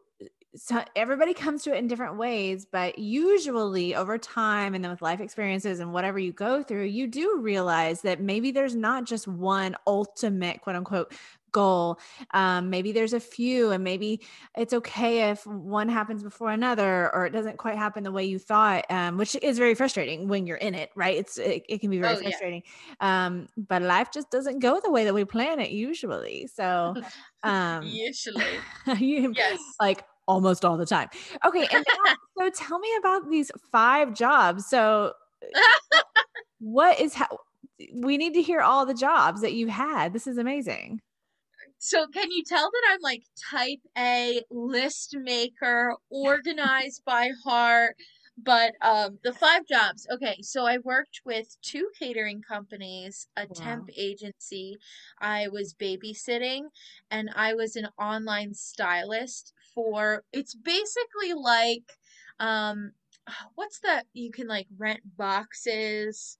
[0.55, 5.01] so everybody comes to it in different ways, but usually over time and then with
[5.01, 9.27] life experiences and whatever you go through, you do realize that maybe there's not just
[9.27, 11.13] one ultimate quote unquote
[11.53, 11.99] goal.
[12.31, 14.21] Um, maybe there's a few, and maybe
[14.57, 18.37] it's okay if one happens before another or it doesn't quite happen the way you
[18.37, 21.15] thought, um, which is very frustrating when you're in it, right?
[21.15, 22.63] It's it, it can be very oh, frustrating.
[22.99, 23.25] Yeah.
[23.25, 26.47] Um, but life just doesn't go the way that we plan it usually.
[26.53, 26.95] So
[27.43, 28.45] um usually
[28.99, 31.09] you, yes like almost all the time.
[31.45, 31.67] Okay.
[31.71, 34.65] And now, so tell me about these five jobs.
[34.65, 35.13] So,
[36.59, 37.39] what is how
[37.93, 40.13] we need to hear all the jobs that you had?
[40.13, 41.01] This is amazing.
[41.79, 47.95] So, can you tell that I'm like type A list maker, organized by heart?
[48.35, 50.07] But um, the five jobs.
[50.11, 53.53] Okay, so I worked with two catering companies, a wow.
[53.53, 54.77] temp agency.
[55.21, 56.61] I was babysitting,
[57.11, 60.23] and I was an online stylist for.
[60.31, 61.83] It's basically like,
[62.39, 62.91] um,
[63.55, 64.05] what's that?
[64.13, 66.37] You can like rent boxes.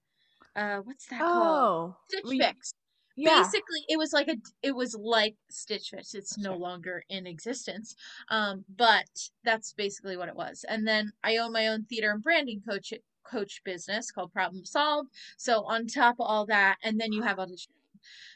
[0.56, 1.94] Uh, what's that oh, called?
[2.08, 2.74] Stitch Fix
[3.16, 3.42] yeah.
[3.42, 7.94] basically it was like a it was like stitch fix it's no longer in existence
[8.30, 9.08] um but
[9.44, 12.92] that's basically what it was and then i own my own theater and branding coach
[13.24, 17.38] coach business called problem solved so on top of all that and then you have
[17.38, 17.72] audition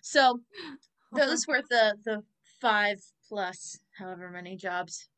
[0.02, 0.40] so
[1.12, 2.22] those were the the
[2.60, 5.08] five plus however many jobs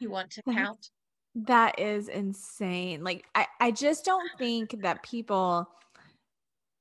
[0.00, 0.90] you want to count
[1.34, 5.68] that is insane like i i just don't think that people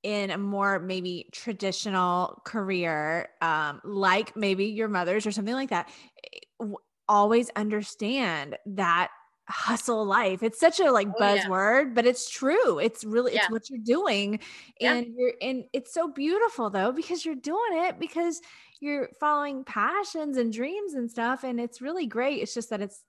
[0.04, 5.90] in a more maybe traditional career, um, like maybe your mother's or something like that,
[6.34, 6.66] eh,
[7.10, 9.10] always understand that
[9.50, 10.44] hustle life.
[10.44, 11.94] It's such a like buzzword, oh, yeah.
[11.94, 12.80] but it's true.
[12.80, 13.42] It's really yeah.
[13.42, 14.40] it's what you're doing.
[14.80, 14.94] Yeah.
[14.94, 18.42] And you're and it's so beautiful though because you're doing it because
[18.80, 22.42] you're following passions and dreams and stuff and it's really great.
[22.42, 23.04] It's just that it's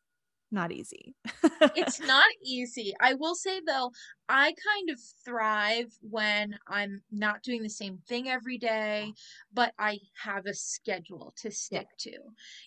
[0.51, 1.15] not easy.
[1.77, 2.95] it's not easy.
[3.01, 3.91] I will say though,
[4.29, 9.13] I kind of thrive when I'm not doing the same thing every day,
[9.53, 12.13] but I have a schedule to stick yeah.
[12.13, 12.19] to.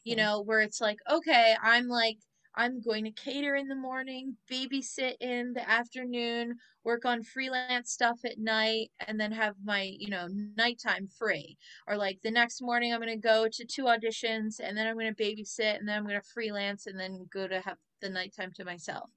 [0.04, 0.16] You yeah.
[0.16, 2.18] know, where it's like, okay, I'm like
[2.56, 8.20] I'm going to cater in the morning, babysit in the afternoon, work on freelance stuff
[8.26, 11.58] at night, and then have my, you know, nighttime free.
[11.88, 14.96] Or like the next morning, I'm going to go to two auditions, and then I'm
[14.96, 18.10] going to babysit, and then I'm going to freelance, and then go to have the
[18.10, 19.10] nighttime to myself.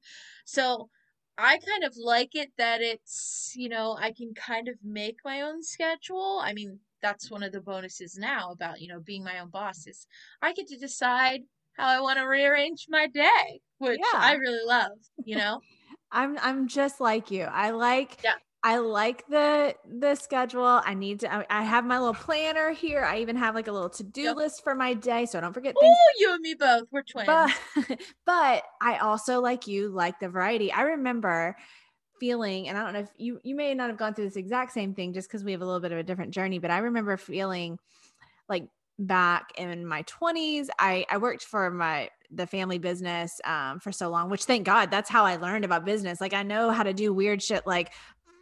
[0.44, 0.88] So
[1.36, 5.40] I kind of like it that it's, you know, I can kind of make my
[5.40, 6.40] own schedule.
[6.42, 9.86] I mean, that's one of the bonuses now about, you know, being my own boss
[9.86, 10.06] is
[10.40, 11.40] I get to decide
[11.76, 14.18] how I want to rearrange my day, which yeah.
[14.18, 14.92] I really love,
[15.24, 15.60] you know.
[16.12, 17.42] I'm I'm just like you.
[17.42, 18.34] I like yeah.
[18.62, 20.80] I like the the schedule.
[20.84, 23.04] I need to I, I have my little planner here.
[23.04, 24.36] I even have like a little to-do yep.
[24.36, 25.74] list for my day so I don't forget.
[25.80, 26.84] Oh, you and me both.
[26.90, 27.26] We're twins.
[27.26, 30.72] But, but I also like you like the variety.
[30.72, 31.56] I remember
[32.20, 34.72] feeling and I don't know if you you may not have gone through this exact
[34.72, 36.78] same thing just cuz we have a little bit of a different journey, but I
[36.78, 37.78] remember feeling
[38.48, 43.92] like back in my 20s i i worked for my the family business um, for
[43.92, 46.20] so long which thank god that's how i learned about business.
[46.20, 47.92] Like i know how to do weird shit like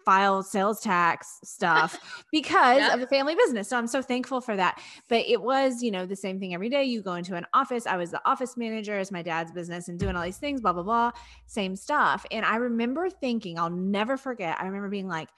[0.05, 2.93] file sales tax stuff because yeah.
[2.93, 4.81] of the family business so i'm so thankful for that.
[5.09, 7.87] But it was you know the same thing every day you go into an office
[7.87, 10.73] i was the office manager as my dad's business and doing all these things blah
[10.73, 11.13] blah blah
[11.47, 12.27] same stuff.
[12.31, 15.29] And i remember thinking i'll never forget i remember being like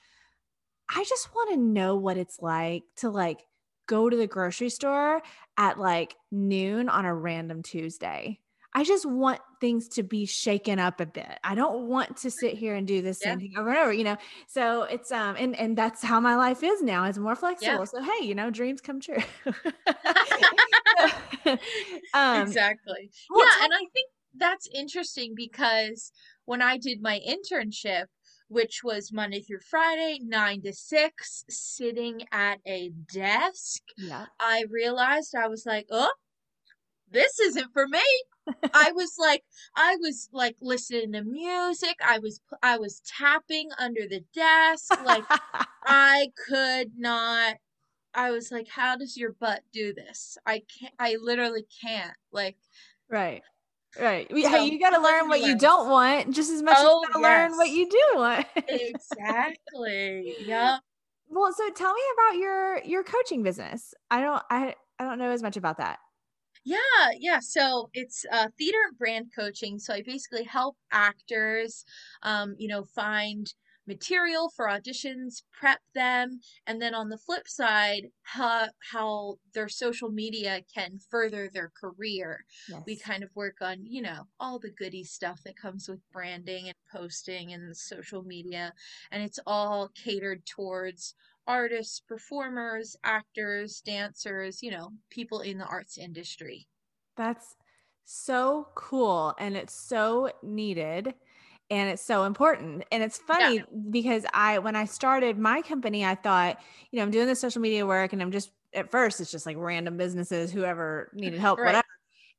[0.90, 3.44] i just want to know what it's like to like
[3.86, 5.22] go to the grocery store
[5.56, 8.40] at like noon on a random Tuesday.
[8.76, 11.38] I just want things to be shaken up a bit.
[11.44, 13.46] I don't want to sit here and do the same yeah.
[13.46, 14.16] thing over and over, you know.
[14.48, 17.04] So it's um and and that's how my life is now.
[17.04, 17.78] It's more flexible.
[17.78, 17.84] Yeah.
[17.84, 19.22] So hey, you know, dreams come true.
[22.14, 23.10] um, exactly.
[23.30, 26.10] Well, yeah, and I think that's interesting because
[26.44, 28.06] when I did my internship,
[28.54, 33.82] which was Monday through Friday, nine to six, sitting at a desk.
[33.98, 34.26] Yeah.
[34.38, 36.12] I realized I was like, oh,
[37.10, 38.04] this isn't for me.
[38.72, 39.42] I was like,
[39.76, 41.96] I was like listening to music.
[42.06, 45.04] I was, I was tapping under the desk.
[45.04, 45.24] Like,
[45.84, 47.56] I could not.
[48.14, 50.38] I was like, how does your butt do this?
[50.46, 50.94] I can't.
[51.00, 52.16] I literally can't.
[52.30, 52.56] Like,
[53.10, 53.42] right.
[54.00, 54.26] Right.
[54.28, 57.08] So, hey, you got to learn what you don't want just as much oh, as
[57.08, 57.50] you got to yes.
[57.50, 58.46] learn what you do want.
[58.68, 60.34] exactly.
[60.46, 60.80] Yep.
[61.28, 63.94] well, so tell me about your your coaching business.
[64.10, 65.98] I don't I I don't know as much about that.
[66.64, 66.78] Yeah,
[67.18, 67.40] yeah.
[67.40, 69.78] So it's uh, theater and brand coaching.
[69.78, 71.84] So I basically help actors,
[72.22, 73.52] um, you know, find
[73.86, 80.10] material for auditions, prep them, and then on the flip side, how how their social
[80.10, 82.44] media can further their career.
[82.68, 82.82] Yes.
[82.86, 86.66] We kind of work on, you know, all the goody stuff that comes with branding
[86.68, 88.72] and posting and social media,
[89.10, 91.14] and it's all catered towards
[91.46, 96.66] artists, performers, actors, dancers, you know, people in the arts industry.
[97.16, 97.56] That's
[98.04, 101.14] so cool and it's so needed
[101.70, 102.84] and it's so important.
[102.92, 103.62] And it's funny yeah.
[103.90, 107.60] because I when I started my company, I thought, you know, I'm doing the social
[107.60, 111.58] media work and I'm just at first it's just like random businesses, whoever needed help,
[111.58, 111.66] right.
[111.66, 111.86] whatever.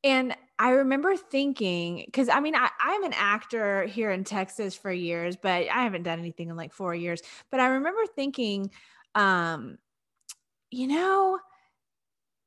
[0.04, 4.92] And I remember thinking, because I mean, I, I'm an actor here in Texas for
[4.92, 7.22] years, but I haven't done anything in like four years.
[7.50, 8.70] But I remember thinking,
[9.16, 9.80] um,
[10.70, 11.40] you know,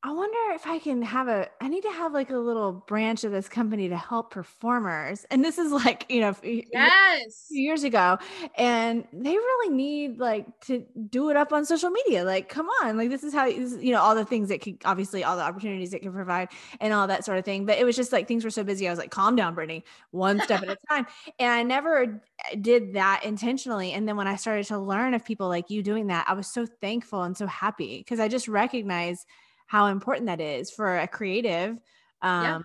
[0.01, 3.25] I wonder if I can have a, I need to have like a little branch
[3.25, 5.27] of this company to help performers.
[5.29, 8.17] And this is like, you know, yes, years ago.
[8.57, 12.23] And they really need like to do it up on social media.
[12.23, 15.25] Like, come on, like this is how, you know, all the things that could obviously
[15.25, 17.67] all the opportunities it can provide and all that sort of thing.
[17.67, 18.87] But it was just like things were so busy.
[18.87, 19.83] I was like, calm down, Britney,
[20.13, 21.09] one step at a time.
[21.41, 22.23] And I never
[22.61, 23.95] did that intentionally.
[23.95, 26.47] And then when I started to learn of people like you doing that, I was
[26.47, 29.27] so thankful and so happy because I just recognized
[29.69, 31.79] how important that is for a creative
[32.23, 32.59] um, yeah.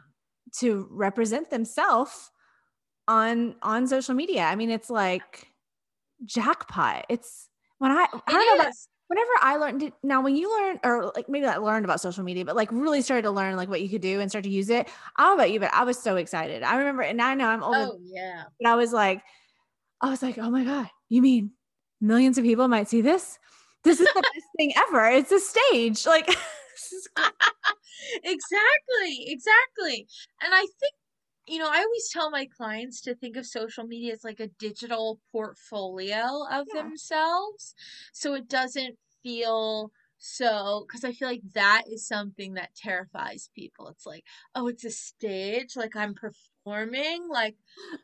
[0.60, 2.32] to represent themselves
[3.08, 4.44] on on social media.
[4.44, 5.48] I mean, it's like
[6.26, 7.06] jackpot.
[7.10, 8.74] It's when I I don't know about
[9.08, 12.46] whenever I learned now when you learn or like maybe I learned about social media,
[12.46, 14.70] but like really started to learn like what you could do and start to use
[14.70, 14.88] it.
[15.18, 16.64] I don't know about you, but I was so excited.
[16.64, 17.76] I remember and I know I'm old.
[17.76, 18.44] Oh yeah.
[18.60, 19.22] But I was like,
[20.02, 21.52] I was like, oh my God, you mean
[22.00, 23.38] millions of people might see this?
[23.84, 25.06] This is the best thing ever.
[25.10, 26.06] It's a stage.
[26.06, 26.28] Like
[28.24, 30.08] exactly, exactly.
[30.42, 30.94] And I think,
[31.48, 34.48] you know, I always tell my clients to think of social media as like a
[34.60, 36.82] digital portfolio of yeah.
[36.82, 37.76] themselves.
[38.14, 43.90] So it doesn't feel so, because I feel like that is something that terrifies people.
[43.90, 44.24] It's like,
[44.56, 46.14] oh, it's a stage, like I'm
[46.64, 47.56] performing, like,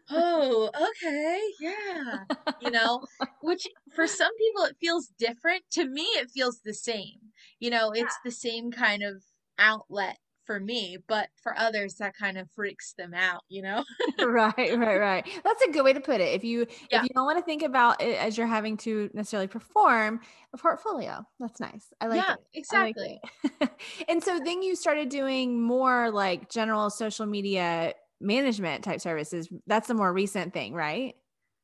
[0.09, 2.23] oh, okay, yeah,
[2.61, 3.05] you know,
[3.41, 5.63] which for some people it feels different.
[5.71, 7.19] To me, it feels the same.
[7.59, 8.25] You know, it's yeah.
[8.25, 9.23] the same kind of
[9.57, 10.17] outlet
[10.49, 13.83] for me, but for others that kind of freaks them out, you know?
[14.19, 15.41] right, right, right.
[15.43, 16.33] That's a good way to put it.
[16.33, 16.97] If you yeah.
[16.97, 20.57] if you don't want to think about it as you're having to necessarily perform a
[20.57, 21.93] portfolio, that's nice.
[22.01, 22.39] I like yeah, it.
[22.55, 23.21] Exactly.
[23.61, 23.71] Like
[24.09, 29.49] and so then you started doing more like general social media management type services.
[29.67, 31.15] That's the more recent thing, right?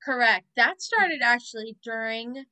[0.03, 0.47] Correct.
[0.55, 2.45] That started actually during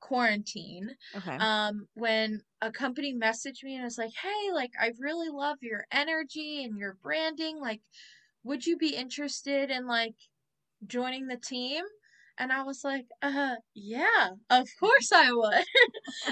[0.00, 0.96] quarantine.
[1.14, 1.40] Okay.
[1.40, 5.86] Um, when a company messaged me and was like, "Hey, like I really love your
[5.90, 7.58] energy and your branding.
[7.58, 7.82] Like,
[8.44, 10.16] would you be interested in like
[10.86, 11.84] joining the team?"
[12.40, 15.64] And I was like, uh, yeah, of course I would.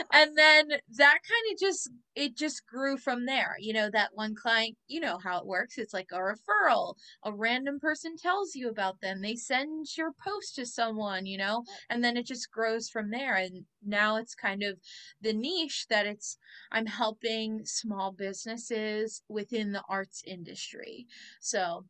[0.12, 3.56] and then that kind of just, it just grew from there.
[3.60, 5.76] You know, that one client, you know how it works.
[5.76, 6.94] It's like a referral.
[7.24, 9.20] A random person tells you about them.
[9.20, 13.34] They send your post to someone, you know, and then it just grows from there.
[13.34, 14.78] And now it's kind of
[15.20, 16.38] the niche that it's,
[16.72, 21.06] I'm helping small businesses within the arts industry.
[21.40, 21.84] So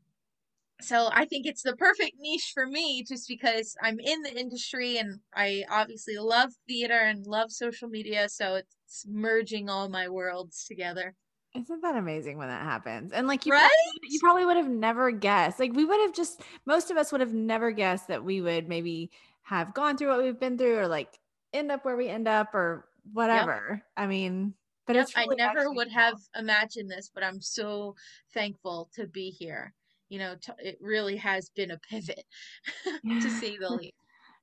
[0.80, 4.98] so I think it's the perfect niche for me just because I'm in the industry
[4.98, 8.28] and I obviously love theater and love social media.
[8.28, 11.14] So it's merging all my worlds together.
[11.56, 13.12] Isn't that amazing when that happens?
[13.12, 13.60] And like you, right?
[13.60, 15.58] probably, you probably would have never guessed.
[15.58, 18.68] Like we would have just most of us would have never guessed that we would
[18.68, 19.10] maybe
[19.42, 21.18] have gone through what we've been through or like
[21.52, 23.68] end up where we end up or whatever.
[23.70, 23.82] Yep.
[23.96, 24.54] I mean,
[24.86, 25.94] but yep, it's really I never would cool.
[25.94, 27.96] have imagined this, but I'm so
[28.32, 29.74] thankful to be here
[30.08, 32.24] you know, t- it really has been a pivot
[33.20, 33.94] to say the least.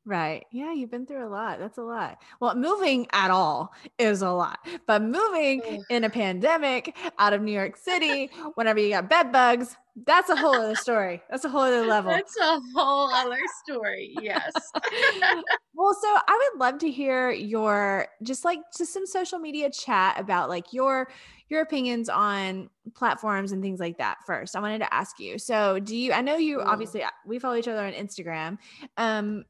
[0.06, 0.46] Right.
[0.52, 1.58] Yeah, you've been through a lot.
[1.58, 2.22] That's a lot.
[2.40, 4.60] Well, moving at all is a lot.
[4.86, 9.76] But moving in a pandemic out of New York City, whenever you got bed bugs,
[10.06, 11.24] that's a whole other story.
[11.30, 12.12] That's a whole other level.
[12.12, 14.14] That's a whole other story.
[14.22, 14.54] Yes.
[15.74, 20.20] well, so I would love to hear your just like just some social media chat
[20.20, 21.10] about like your
[21.50, 24.56] your opinions on platforms and things like that first.
[24.56, 25.40] I wanted to ask you.
[25.40, 28.58] So, do you I know you obviously uh, we follow each other on Instagram.
[28.98, 29.46] Um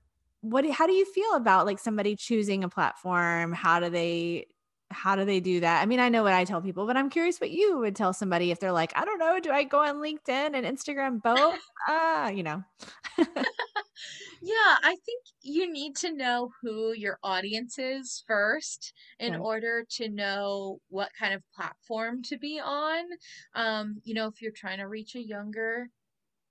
[0.52, 3.54] what how do you feel about like somebody choosing a platform?
[3.54, 4.48] How do they
[4.92, 5.82] how do they do that?
[5.82, 8.14] I mean, I know what I tell people, but I'm curious what you would tell
[8.14, 11.60] somebody if they're like, I don't know, do I go on LinkedIn and Instagram both?
[11.88, 12.64] Uh, you know.
[14.42, 19.36] Yeah, I think you need to know who your audience is first in Right.
[19.36, 23.06] order to know what kind of platform to be on.
[23.54, 25.90] Um, you know, if you're trying to reach a younger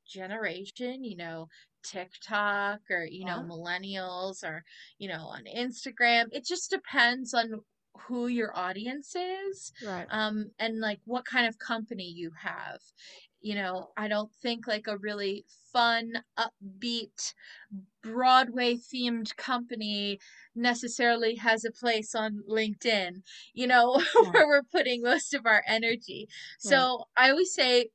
[0.07, 1.49] generation, you know,
[1.85, 3.43] TikTok or, you know, Yeah.
[3.43, 4.65] millennials or,
[4.99, 7.63] you know, on Instagram, it just depends on
[8.09, 10.11] who your audience is Right.
[10.11, 12.81] um and like what kind of company you have
[13.41, 17.35] you know i don't think like a really fun upbeat
[18.03, 20.19] broadway themed company
[20.55, 23.23] necessarily has a place on linkedin
[23.55, 24.31] you know Yeah.
[24.33, 26.29] where we're putting most of our energy
[26.65, 26.91] Right.
[26.91, 27.89] so i always say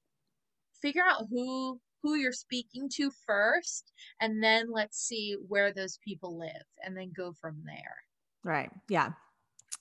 [0.82, 3.92] figure out who who you're speaking to first
[4.22, 7.98] and then let's see where those people live and then go from there
[8.44, 8.70] Right.
[8.88, 9.12] Yeah.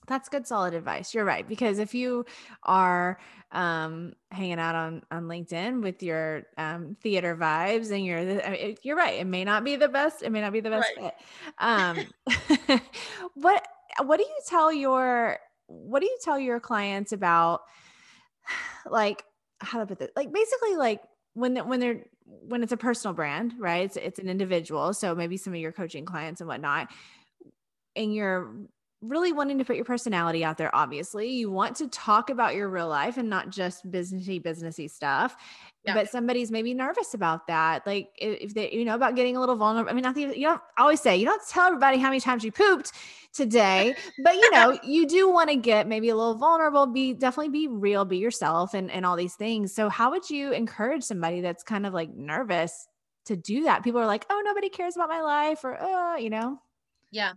[0.07, 1.13] That's good solid advice.
[1.13, 2.25] You're right because if you
[2.63, 3.19] are
[3.51, 8.51] um, hanging out on on LinkedIn with your um, theater vibes and you're the, I
[8.51, 9.19] mean, you're right.
[9.19, 10.23] It may not be the best.
[10.23, 11.13] It may not be the best Right.
[11.13, 12.77] fit.
[12.77, 12.81] Um,
[13.35, 13.67] what
[14.03, 17.61] what do you tell your what do you tell your clients about
[18.89, 19.23] like
[19.59, 20.09] how to put this?
[20.15, 21.01] Like basically like
[21.39, 23.85] when when they're when it's a personal brand, right?
[23.85, 24.93] It's it's an individual.
[24.93, 26.89] So maybe some of your coaching clients and whatnot,
[27.95, 28.53] and you're
[29.01, 31.29] really wanting to put your personality out there obviously.
[31.29, 35.37] You want to talk about your real life and not just businessy businessy stuff
[35.85, 35.93] Yeah.
[35.93, 37.87] but somebody's maybe nervous about that.
[37.87, 40.45] Like if they you know about getting a little vulnerable i mean i think you
[40.47, 42.91] don't always say you don't tell everybody how many times you pooped
[43.33, 47.49] today but you know you do want to get maybe a little vulnerable be definitely
[47.49, 49.73] be real be yourself and and all these things.
[49.73, 52.87] So how would you encourage somebody that's kind of like nervous
[53.25, 53.83] to do that?
[53.83, 56.59] People are like oh nobody cares about my life or uh you know?
[57.11, 57.33] Yeah.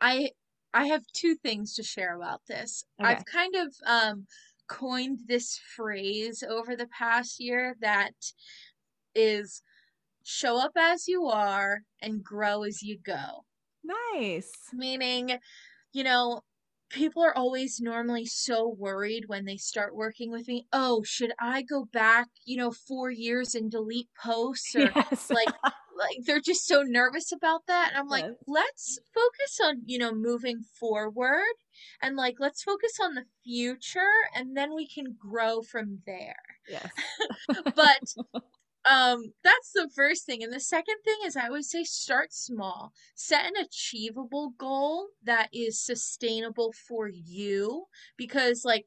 [0.00, 0.30] I
[0.76, 2.84] I have two things to share about this.
[3.00, 3.10] Okay.
[3.10, 4.26] I've kind of um
[4.68, 8.12] coined this phrase over the past year that
[9.14, 9.62] is
[10.22, 13.46] show up as you are and grow as you go.
[13.82, 15.38] nice Meaning,
[15.94, 16.42] you know,
[16.90, 20.66] people are always normally so worried when they start working with me.
[20.74, 25.54] Oh, should I go back, you know, 4 years and delete posts or yes like
[25.98, 27.90] like they're just so nervous about that.
[27.90, 28.34] And I'm like, Yes.
[28.46, 31.54] let's focus on, you know, moving forward
[32.02, 34.00] and like let's focus on the future
[34.34, 36.36] and then we can grow from there.
[36.66, 36.90] yes
[37.74, 38.14] But
[38.90, 40.42] um that's the first thing.
[40.42, 42.92] And the second thing is I would say start small.
[43.14, 47.86] Set an achievable goal that is sustainable for you
[48.16, 48.86] because like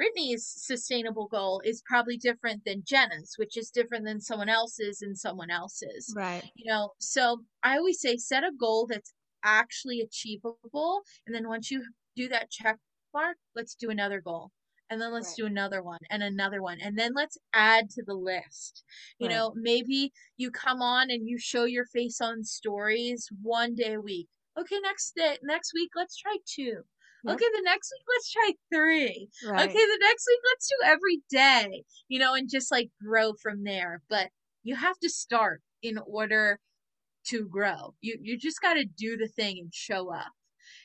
[0.00, 5.16] Britney's sustainable goal is probably different than Jenna's, which is different than someone else's and
[5.18, 6.14] someone else's.
[6.16, 9.12] right You know, so I always say set a goal that's
[9.44, 11.02] actually achievable.
[11.26, 11.84] And then once you
[12.16, 12.78] do that check
[13.12, 14.50] mark, let's do another goal.
[14.88, 15.36] And then let's Right.
[15.36, 16.80] do another one and another one.
[16.80, 18.82] And then let's add to the list.
[19.18, 19.36] You Right.
[19.36, 24.00] know, maybe you come on and you show your face on stories one day a
[24.00, 24.28] week.
[24.56, 26.82] Okay, next day, next week, let's try two.
[27.24, 27.34] Yep.
[27.34, 29.28] Okay, the next week, let's try three.
[29.44, 33.34] right Okay, the next week, let's do every day, you know, and just like grow
[33.42, 34.02] from there.
[34.08, 34.30] But
[34.62, 36.58] you have to start in order
[37.26, 37.94] to grow.
[38.00, 40.32] You you just got to do the thing and show up.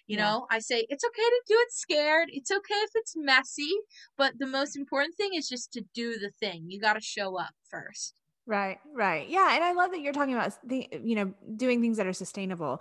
[0.08, 0.24] You Yeah.
[0.24, 2.30] know, I say it's okay to do it scared.
[2.32, 3.72] It's okay if it's messy,
[4.18, 6.66] but the most important thing is just to do the thing.
[6.70, 8.16] You got to show up first.
[8.48, 9.28] Right, right.
[9.28, 12.14] Yeah, and I love that you're talking about the, you know, doing things that are
[12.14, 12.80] sustainable.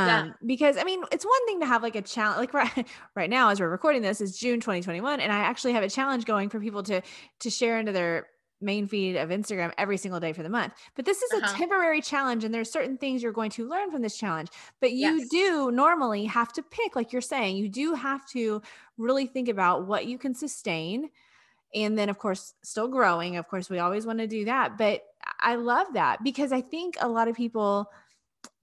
[0.00, 0.22] Yeah.
[0.22, 3.28] Um because I mean, it's one thing to have like a challenge like right right
[3.28, 6.48] now as we're recording this is June 2021 and I actually have a challenge going
[6.48, 7.02] for people to
[7.40, 8.28] to share into their
[8.62, 10.72] main feed of Instagram every single day for the month.
[10.94, 11.58] But this is a Uh-huh.
[11.58, 14.48] temporary challenge and there's certain things you're going to learn from this challenge.
[14.80, 15.28] But you Yes.
[15.28, 18.62] do normally have to pick like you're saying, you do have to
[18.96, 21.10] really think about what you can sustain
[21.74, 25.02] and then of course still growing of course we always want to do that but
[25.40, 27.86] i love that because i think a lot of people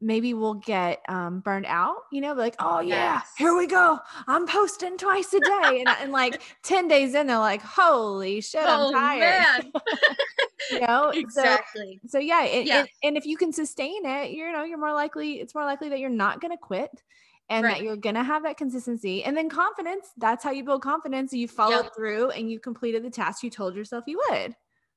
[0.01, 3.27] maybe will get um, burned out you know like oh yeah Yes.
[3.37, 7.37] here we go i'm posting twice a day and, and like 10 days in they're
[7.37, 9.71] like holy shit i'm Oh tired man.
[10.71, 11.99] you know exactly.
[12.07, 12.79] so yeah, and, Yeah.
[12.79, 15.89] And, and if you can sustain it, you know, you're more likely, it's more likely
[15.89, 16.91] that you're not going to quit
[17.49, 19.23] and that you're going to have that consistency.
[19.23, 21.33] And then confidence, that's how you build confidence.
[21.33, 21.89] You followed Yeah.
[21.95, 24.55] through and you completed the task you told yourself you would.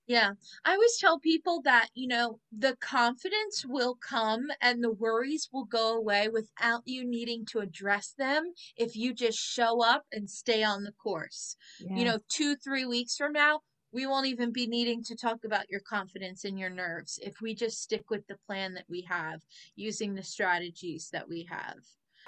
[0.08, 0.32] Yeah.
[0.64, 5.64] I always tell people that, you know, the confidence will come and the worries will
[5.64, 10.64] go away without you needing to address them if you just show up and stay
[10.64, 11.56] on the course.
[11.78, 13.60] You know, two, three weeks from now,
[13.92, 17.54] we won't even be needing to talk about your confidence and your nerves if we
[17.54, 19.40] just stick with the plan that we have
[19.76, 21.76] using the strategies that we have.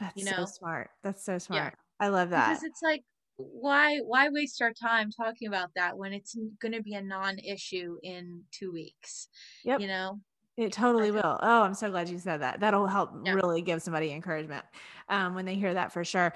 [0.00, 0.90] That's you so smart.
[1.02, 1.74] That's so smart.
[2.00, 2.48] I love that.
[2.48, 3.02] Because it's like,
[3.36, 7.98] why why waste our time talking about that when it's going to be a non-issue
[8.02, 9.28] in two weeks?
[9.64, 9.80] Yep.
[9.80, 10.20] You know,
[10.56, 11.38] It totally will.
[11.42, 12.60] Oh, I'm so glad you said that.
[12.60, 13.34] That'll help yeah.
[13.34, 14.64] really give somebody encouragement
[15.08, 16.32] um, when they hear that for sure.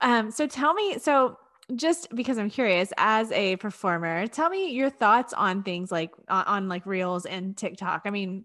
[0.00, 1.36] Um, so tell me, so
[1.74, 6.44] just because I'm curious, as a performer, tell me your thoughts on things like on,
[6.44, 8.02] on like reels and TikTok.
[8.04, 8.44] I mean,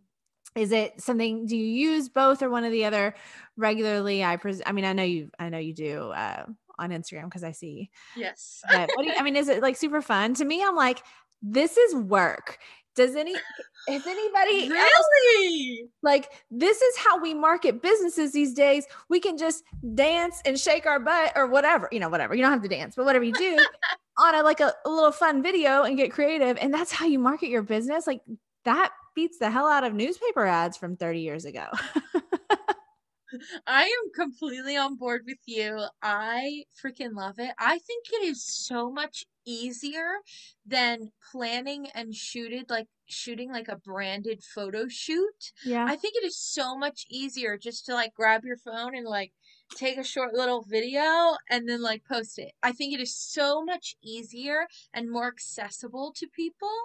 [0.56, 3.16] is it something do you use both or one or the other
[3.58, 4.24] regularly?
[4.24, 6.46] I pres i mean i know you i know you do uh,
[6.80, 8.62] on instagram because i see yes.
[8.72, 10.34] but what do you, i mean is it like super fun?
[10.36, 11.04] To me i'm like
[11.42, 12.60] this is work.
[12.94, 15.80] Does any is anybody really?
[15.82, 18.86] Else, like this is how we market businesses these days.
[19.10, 19.64] We can just
[19.96, 22.36] dance and shake our butt or whatever you know whatever.
[22.36, 23.58] You don't have to dance but whatever you do
[24.18, 27.18] on a like a, a little fun video and get creative and that's how you
[27.18, 28.06] market your business?
[28.06, 28.22] Like
[28.66, 31.68] that beats the hell out of newspaper ads from 30 years ago.
[33.66, 35.86] I am completely on board with you.
[36.02, 37.54] I freaking love it.
[37.58, 40.18] I think it is so much easier
[40.66, 45.52] than planning and shooted like shooting like a branded photo shoot.
[45.64, 45.86] Yeah.
[45.88, 49.34] I think it is so much easier just to like grab your phone and like
[49.76, 52.52] take a short little video and then like post it.
[52.62, 56.76] I think it is so much easier and more accessible to people.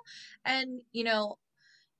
[0.44, 1.38] And, you know,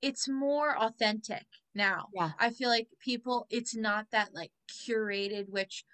[0.02, 2.08] it's more authentic now.
[2.14, 2.30] Yeah.
[2.38, 5.84] I feel like people, it's not that like curated, which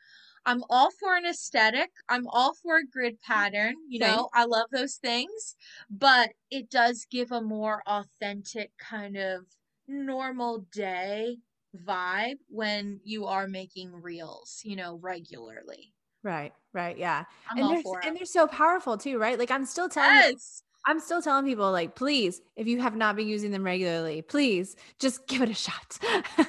[0.44, 1.90] I'm all for an aesthetic.
[2.08, 3.32] I'm all for a grid mm-hmm.
[3.32, 3.74] pattern.
[3.88, 4.10] You Same.
[4.10, 5.56] know, I love those things,
[5.90, 9.46] but it does give a more authentic kind of
[9.86, 11.38] normal day
[11.76, 15.92] vibe when you are making reels, you know, regularly.
[16.24, 17.24] Right, right, yeah.
[17.50, 19.38] I'm and they're and they're so powerful too, right?
[19.38, 20.62] Like I'm still telling yes.
[20.86, 24.76] I'm still telling people like, please, if you have not been using them regularly, please
[24.98, 25.98] just give it a shot.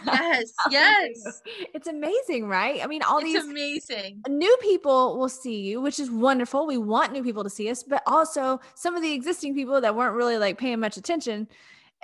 [0.05, 1.41] Yes, yes.
[1.73, 2.84] It's amazing, right?
[2.84, 6.65] I mean, all it's these amazing new people will see you, which is wonderful.
[6.65, 9.95] We want new people to see us, but also some of the existing people that
[9.95, 11.47] weren't really like paying much attention,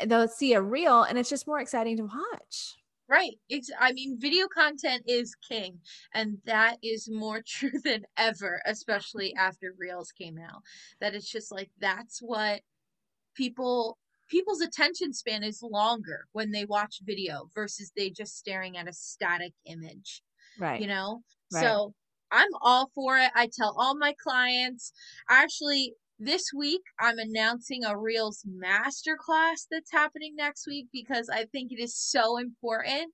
[0.05, 2.78] they'll see a reel and it's just more exciting to watch.
[3.10, 3.39] Right.
[3.49, 5.80] It's, I mean, video content is king,
[6.14, 10.62] and that is more true than ever, especially after Reels came out.
[11.01, 12.62] That it's just like that's what
[13.36, 13.97] people
[14.30, 18.93] people's attention span is longer when they watch video versus they just staring at a
[18.93, 20.22] static image.
[20.60, 20.80] Right.
[20.80, 21.24] You know?
[21.51, 21.64] Right.
[21.64, 21.95] So
[22.32, 23.32] I'm all for it.
[23.36, 24.93] I tell all my clients.
[25.30, 31.72] Actually, this week I'm announcing a Reels masterclass that's happening next week because I think
[31.72, 33.13] it is so important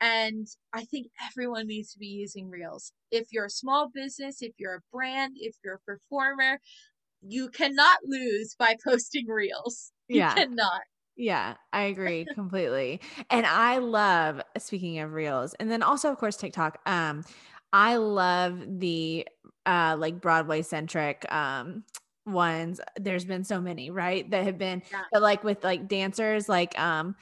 [0.00, 2.92] and I think everyone needs to be using Reels.
[3.10, 6.60] If you're a small business, if you're a brand, if you're a performer,
[7.22, 9.92] you cannot lose by posting Reels.
[10.08, 10.34] You yeah.
[10.34, 10.82] cannot.
[11.16, 13.00] Yeah, I agree completely.
[13.30, 16.78] and I love speaking of Reels and then also of course TikTok.
[16.86, 17.24] Um
[17.72, 19.26] I love the
[19.66, 21.84] uh like Broadway centric um
[22.26, 25.02] ones there's been so many right that have been yeah.
[25.12, 27.14] but like with like dancers like um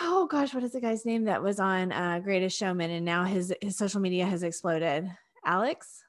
[0.00, 3.24] oh gosh what is the guy's name that was on uh greatest showman and now
[3.24, 5.10] his his social media has exploded
[5.44, 6.04] alex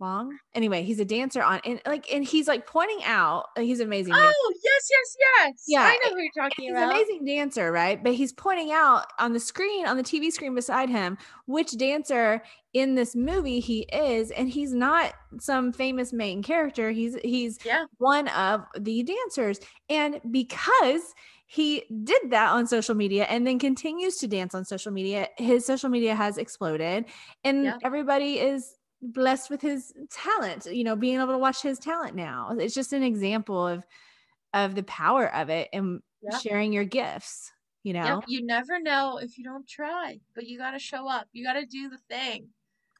[0.00, 3.80] Wong anyway he's a dancer on and like and he's like pointing out uh, he's
[3.80, 6.80] amazing oh yes yes yes yeah i know who you're talking about.
[6.80, 10.02] he's about an amazing dancer right but he's pointing out on the screen on the
[10.02, 12.42] tv screen beside him which dancer
[12.72, 17.84] in this movie he is and he's not some famous main character he's he's yeah.
[17.98, 21.14] one of the dancers and because
[21.46, 25.66] he did that on social media and then continues to dance on social media his
[25.66, 27.04] social media has exploded
[27.44, 27.76] and yeah.
[27.82, 32.54] everybody is blessed with his talent you know being able to watch his talent now
[32.58, 33.84] it's just an example of
[34.52, 36.00] of the power of it and
[36.42, 37.50] sharing your gifts
[37.82, 41.26] you know you never know if you don't try but you got to show up
[41.32, 42.48] you got to do the thing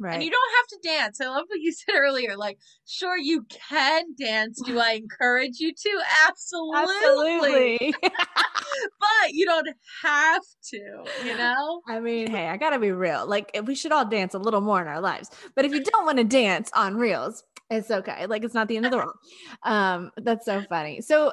[0.01, 0.15] Right.
[0.15, 1.21] And you don't have to dance.
[1.21, 2.37] I love what you said earlier.
[2.37, 4.61] Like, sure, you can dance.
[4.65, 6.03] Do I encourage you to?
[6.27, 7.79] Absolutely.
[7.83, 7.95] Absolutely.
[9.51, 9.69] don't
[10.03, 11.83] have to, you know?
[11.89, 13.27] I mean, hey, I got to be real.
[13.27, 15.31] Like, we should all dance a little more in our lives.
[15.55, 18.27] But if you don't want to dance on reels, it's okay.
[18.27, 19.15] Like it's not the end of the world.
[19.63, 21.03] Um, that's so funny.
[21.03, 21.31] So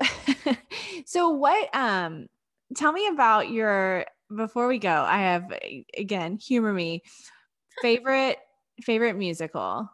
[1.05, 2.27] so what um
[2.75, 4.05] tell me about your
[4.35, 5.45] before we go, I have
[5.97, 7.03] again, humor me.
[7.81, 8.37] Favorite
[8.83, 9.89] favorite musical?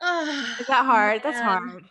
[0.02, 1.22] Is that hard?
[1.22, 1.84] That's hard.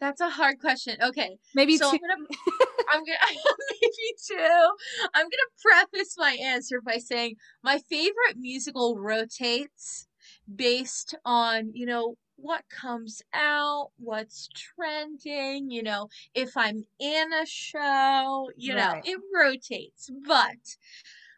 [0.00, 0.96] That's a hard question.
[1.02, 1.38] Okay.
[1.54, 1.98] Maybe so two.
[2.10, 2.28] I'm gonna,
[2.90, 3.18] I'm gonna
[3.80, 4.70] maybe two.
[5.14, 10.06] I'm gonna preface my answer by saying my favorite musical rotates
[10.54, 17.46] based on, you know, what comes out, what's trending, you know, if I'm in a
[17.46, 18.94] show, you right.
[18.94, 20.10] know, it rotates.
[20.26, 20.76] But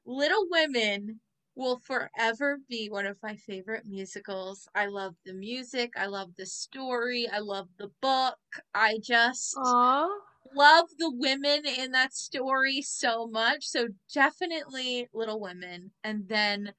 [0.07, 1.21] Little Women
[1.55, 4.69] will forever be one of my favorite musicals.
[4.75, 8.37] I love the music, I love the story, I love the book.
[8.75, 10.09] I just Aww.
[10.55, 13.67] Love the women in that story so much.
[13.67, 15.93] So definitely Little Women.
[16.05, 16.73] And then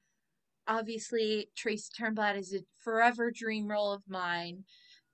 [0.66, 4.64] obviously Tracy Turnblad is a forever dream role of mine.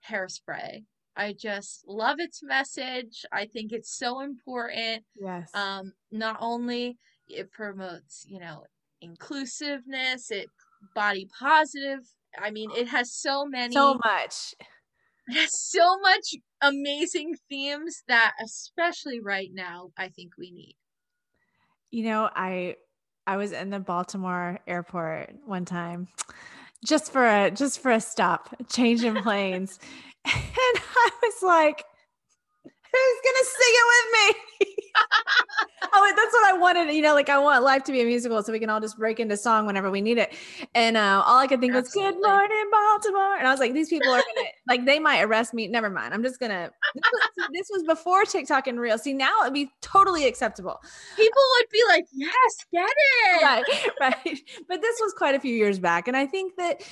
[0.09, 0.85] Hairspray.
[1.17, 3.25] I just love its message.
[3.33, 5.05] I think it's so important.
[5.15, 5.51] Yes.
[5.55, 6.99] Um, not only
[7.29, 8.65] it promotes, you know,
[9.01, 10.49] inclusiveness, it
[10.95, 12.01] body positive.
[12.39, 14.55] I mean, it has so many so much.
[15.27, 20.77] It has so much amazing themes that especially right now I think we need.
[21.91, 22.77] You know, I
[23.27, 26.09] I was in the Baltimore airport one time
[26.85, 29.79] just for a just for a stop, changing planes.
[30.25, 31.85] and I was like,
[32.95, 34.75] who's gonna sing it with me?
[35.93, 36.93] oh, that's what I wanted.
[36.95, 38.99] You know, like I want life to be a musical so we can all just
[38.99, 40.33] break into song whenever we need it.
[40.75, 42.13] And uh, all I could think Absolutely.
[42.13, 43.37] was, Good morning, Baltimore.
[43.37, 45.69] And I was like, these people are gonna like they might arrest me.
[45.69, 46.15] Never mind.
[46.15, 48.99] I'm just gonna this was, this was before TikTok and real.
[48.99, 50.81] See, now it'd be totally acceptable.
[51.17, 53.43] People would be like, Yes, get it.
[53.43, 53.65] Right,
[54.01, 54.41] right.
[54.69, 56.09] But this was quite a few years back.
[56.09, 56.83] And I think that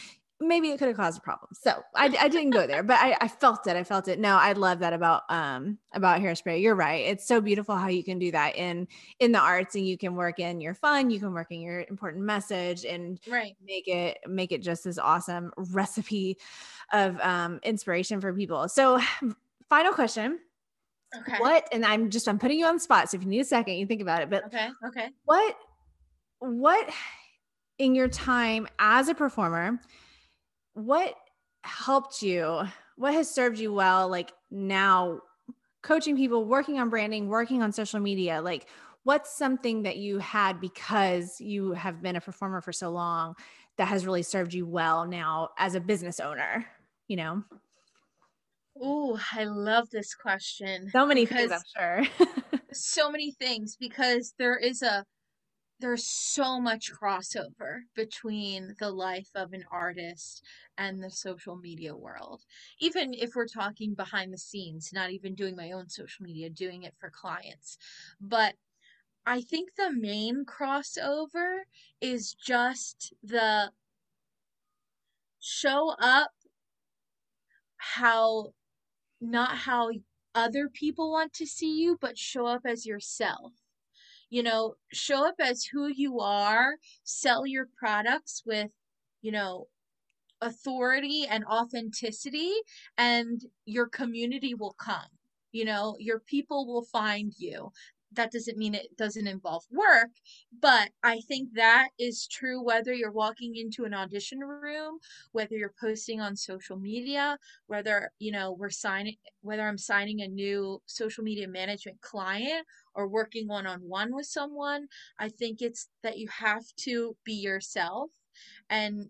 [0.42, 1.50] maybe it could have caused a problem.
[1.54, 3.76] So I, I didn't go there, but I, I felt it.
[3.76, 4.18] I felt it.
[4.18, 6.60] No, I love that about um about hairspray.
[6.60, 7.06] You're right.
[7.06, 8.88] It's so beautiful how you can do that in
[9.20, 11.84] in the arts and you can work in your fun, you can work in your
[11.88, 16.36] important message and right make it make it just as awesome recipe
[16.92, 18.68] of um inspiration for people.
[18.68, 19.00] So
[19.68, 20.40] final question.
[21.16, 21.38] Okay.
[21.38, 23.10] What and I'm just I'm putting you on the spot.
[23.10, 24.30] So if you need a second, you think about it.
[24.30, 25.08] But okay, okay.
[25.24, 25.56] What
[26.38, 26.90] what
[27.78, 29.78] in your time as a performer
[30.74, 31.14] what
[31.64, 32.62] helped you?
[32.96, 35.20] What has served you well like now
[35.82, 38.40] coaching people, working on branding, working on social media?
[38.40, 38.68] Like
[39.04, 43.34] what's something that you had because you have been a performer for so long
[43.76, 46.66] that has really served you well now as a business owner,
[47.08, 47.42] you know?
[48.80, 50.88] Oh, I love this question.
[50.90, 52.28] So many things, I'm sure.
[52.72, 55.04] so many things because there is a
[55.82, 60.44] there's so much crossover between the life of an artist
[60.78, 62.42] and the social media world.
[62.78, 66.84] Even if we're talking behind the scenes, not even doing my own social media, doing
[66.84, 67.78] it for clients.
[68.20, 68.54] But
[69.26, 71.62] I think the main crossover
[72.00, 73.72] is just the
[75.40, 76.30] show up
[77.76, 78.52] how
[79.20, 79.90] not how
[80.32, 83.61] other people want to see you, but show up as yourself
[84.32, 88.70] you know, show up as who you are, sell your products with,
[89.20, 89.66] you know,
[90.40, 92.52] authority and authenticity,
[92.96, 95.06] and your community will come.
[95.52, 97.72] You know, your people will find you
[98.14, 100.10] that doesn't mean it doesn't involve work,
[100.60, 104.98] but I think that is true whether you're walking into an audition room,
[105.32, 110.28] whether you're posting on social media, whether, you know, we're signing whether I'm signing a
[110.28, 114.88] new social media management client or working one on one with someone.
[115.18, 118.10] I think it's that you have to be yourself
[118.68, 119.08] and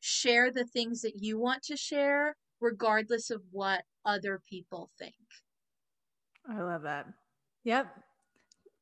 [0.00, 5.14] share the things that you want to share regardless of what other people think.
[6.48, 7.06] I love that.
[7.64, 7.86] Yep.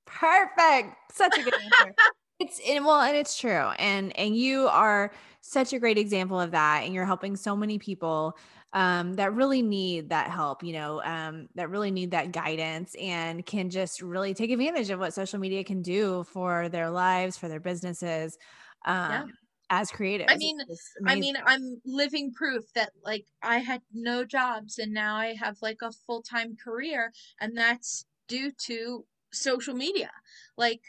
[0.07, 0.97] Perfect.
[1.13, 1.95] Such a good answer.
[2.41, 3.71] it's well, and it's true.
[3.79, 6.83] And and you are such a great example of that.
[6.85, 8.37] And you're helping so many people
[8.73, 13.45] um, that really need that help, you know, um, that really need that guidance and
[13.45, 17.49] can just really take advantage of what social media can do for their lives, for
[17.49, 18.37] their businesses.
[18.85, 19.25] Um, yeah
[19.73, 20.27] as creative.
[20.29, 20.59] I mean,
[21.07, 25.57] I mean, I'm living proof that like I had no jobs and now I have
[25.63, 27.11] like a full time career,
[27.41, 30.11] and that's due to social media.
[30.59, 30.83] Like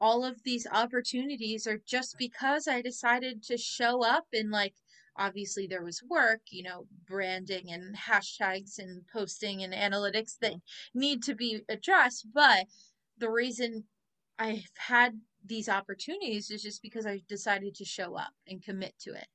[0.00, 4.74] all of these opportunities are just because I decided to show up and like
[5.16, 10.54] obviously there was work, you know, branding and hashtags and posting and analytics that
[10.94, 12.66] need to be addressed, but
[13.18, 13.84] the reason
[14.38, 19.14] I've had these opportunities is just because I decided to show up and commit to
[19.14, 19.26] it.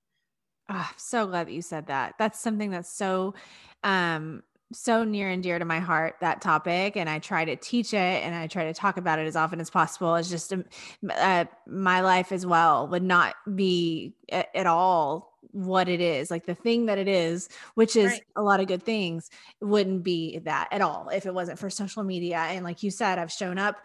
[0.70, 2.16] Oh, so glad that you said that.
[2.18, 3.36] That's something that's so
[3.84, 4.42] um
[4.74, 8.24] so near and dear to my heart that topic and i try to teach it
[8.24, 10.66] and i try to talk about it as often as possible it's just um,
[11.12, 16.54] uh, my life as well would not be at all what it is like the
[16.54, 18.24] thing that it is which is right.
[18.36, 19.30] a lot of good things
[19.62, 23.18] wouldn't be that at all if it wasn't for social media and like you said
[23.18, 23.78] i've shown up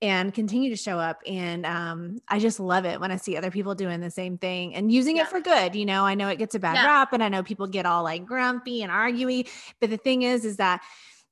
[0.00, 3.50] and continue to show up and um, i just love it when i see other
[3.50, 5.24] people doing the same thing and using yeah.
[5.24, 6.86] it for good you know i know it gets a bad yeah.
[6.86, 9.46] rap and i know people get all like grumpy and arguey
[9.80, 10.80] but the thing is is that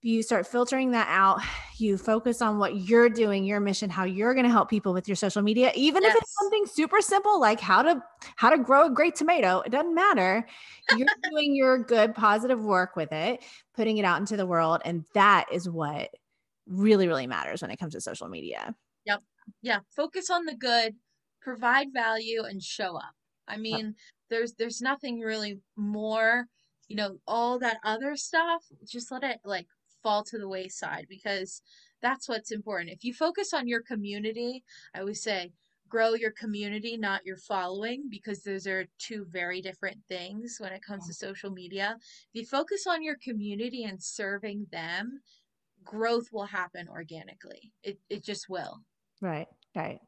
[0.07, 1.41] you start filtering that out
[1.79, 5.09] you focus on what you're doing your mission how you're going to help people with
[5.09, 6.15] your social media even yes.
[6.15, 8.03] if it's something super simple like how to
[8.37, 10.47] how to grow a great tomato it doesn't matter
[10.97, 13.43] you're doing your good positive work with it
[13.75, 16.11] putting it out into the world and that is what
[16.67, 18.75] really, really matters when it comes to social media.
[19.07, 19.23] Yep.
[19.63, 19.79] Yeah.
[19.95, 20.95] Focus on the good,
[21.41, 23.15] provide value, and show up.
[23.49, 23.95] I mean,
[24.29, 26.47] there's there's nothing really more,
[26.89, 29.69] you know, all that other stuff, just let it like
[30.03, 31.63] fall to the wayside because
[32.03, 32.91] that's what's important.
[32.91, 34.63] If you focus on your community,
[34.95, 35.53] I always say
[35.89, 40.83] grow your community, not your following, because those are two very different things when it
[40.83, 41.97] comes to social media.
[42.35, 45.21] If you focus on your community and serving them,
[45.85, 47.73] growth will happen organically.
[47.83, 48.81] It it just will.
[49.21, 50.01] Right, right.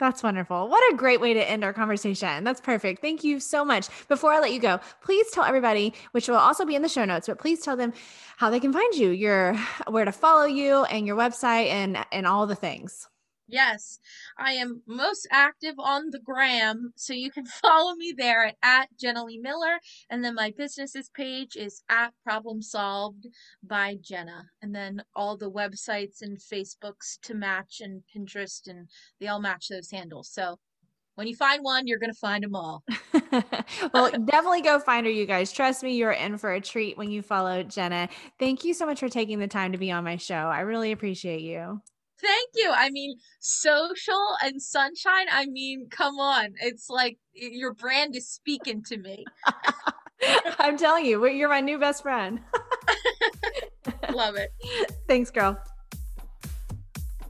[0.00, 0.68] That's wonderful.
[0.68, 2.42] What a great way to end our conversation.
[2.42, 3.00] That's perfect.
[3.00, 3.88] Thank you so much.
[4.08, 7.04] Before I let you go, please tell everybody, which will also be in the show
[7.04, 7.92] notes, but please tell them
[8.36, 9.54] how they can find you, your
[9.88, 13.08] where to follow you and your website and and all the things.
[13.46, 13.98] Yes,
[14.38, 18.88] I am most active on the gram, so you can follow me there at, at
[18.98, 19.78] Jenna Leigh Miller,
[20.08, 23.26] and then my businesses page is at Problem Solved
[23.62, 28.88] by Jenna, and then all the websites and Facebooks to match and Pinterest, and
[29.20, 30.30] they all match those handles.
[30.30, 30.58] So
[31.16, 32.82] when you find one, you're gonna find them all.
[33.92, 35.52] well, definitely go find her, you guys.
[35.52, 38.08] Trust me, you're in for a treat when you follow Jenna.
[38.38, 40.34] Thank you so much for taking the time to be on my show.
[40.34, 41.82] I really appreciate you.
[42.20, 42.72] Thank you.
[42.74, 45.26] I mean, social and sunshine.
[45.30, 46.54] I mean, come on.
[46.60, 49.24] It's like your brand is speaking to me.
[50.58, 52.40] I'm telling you, you're my new best friend.
[54.12, 54.52] Love it.
[55.08, 55.58] Thanks, girl.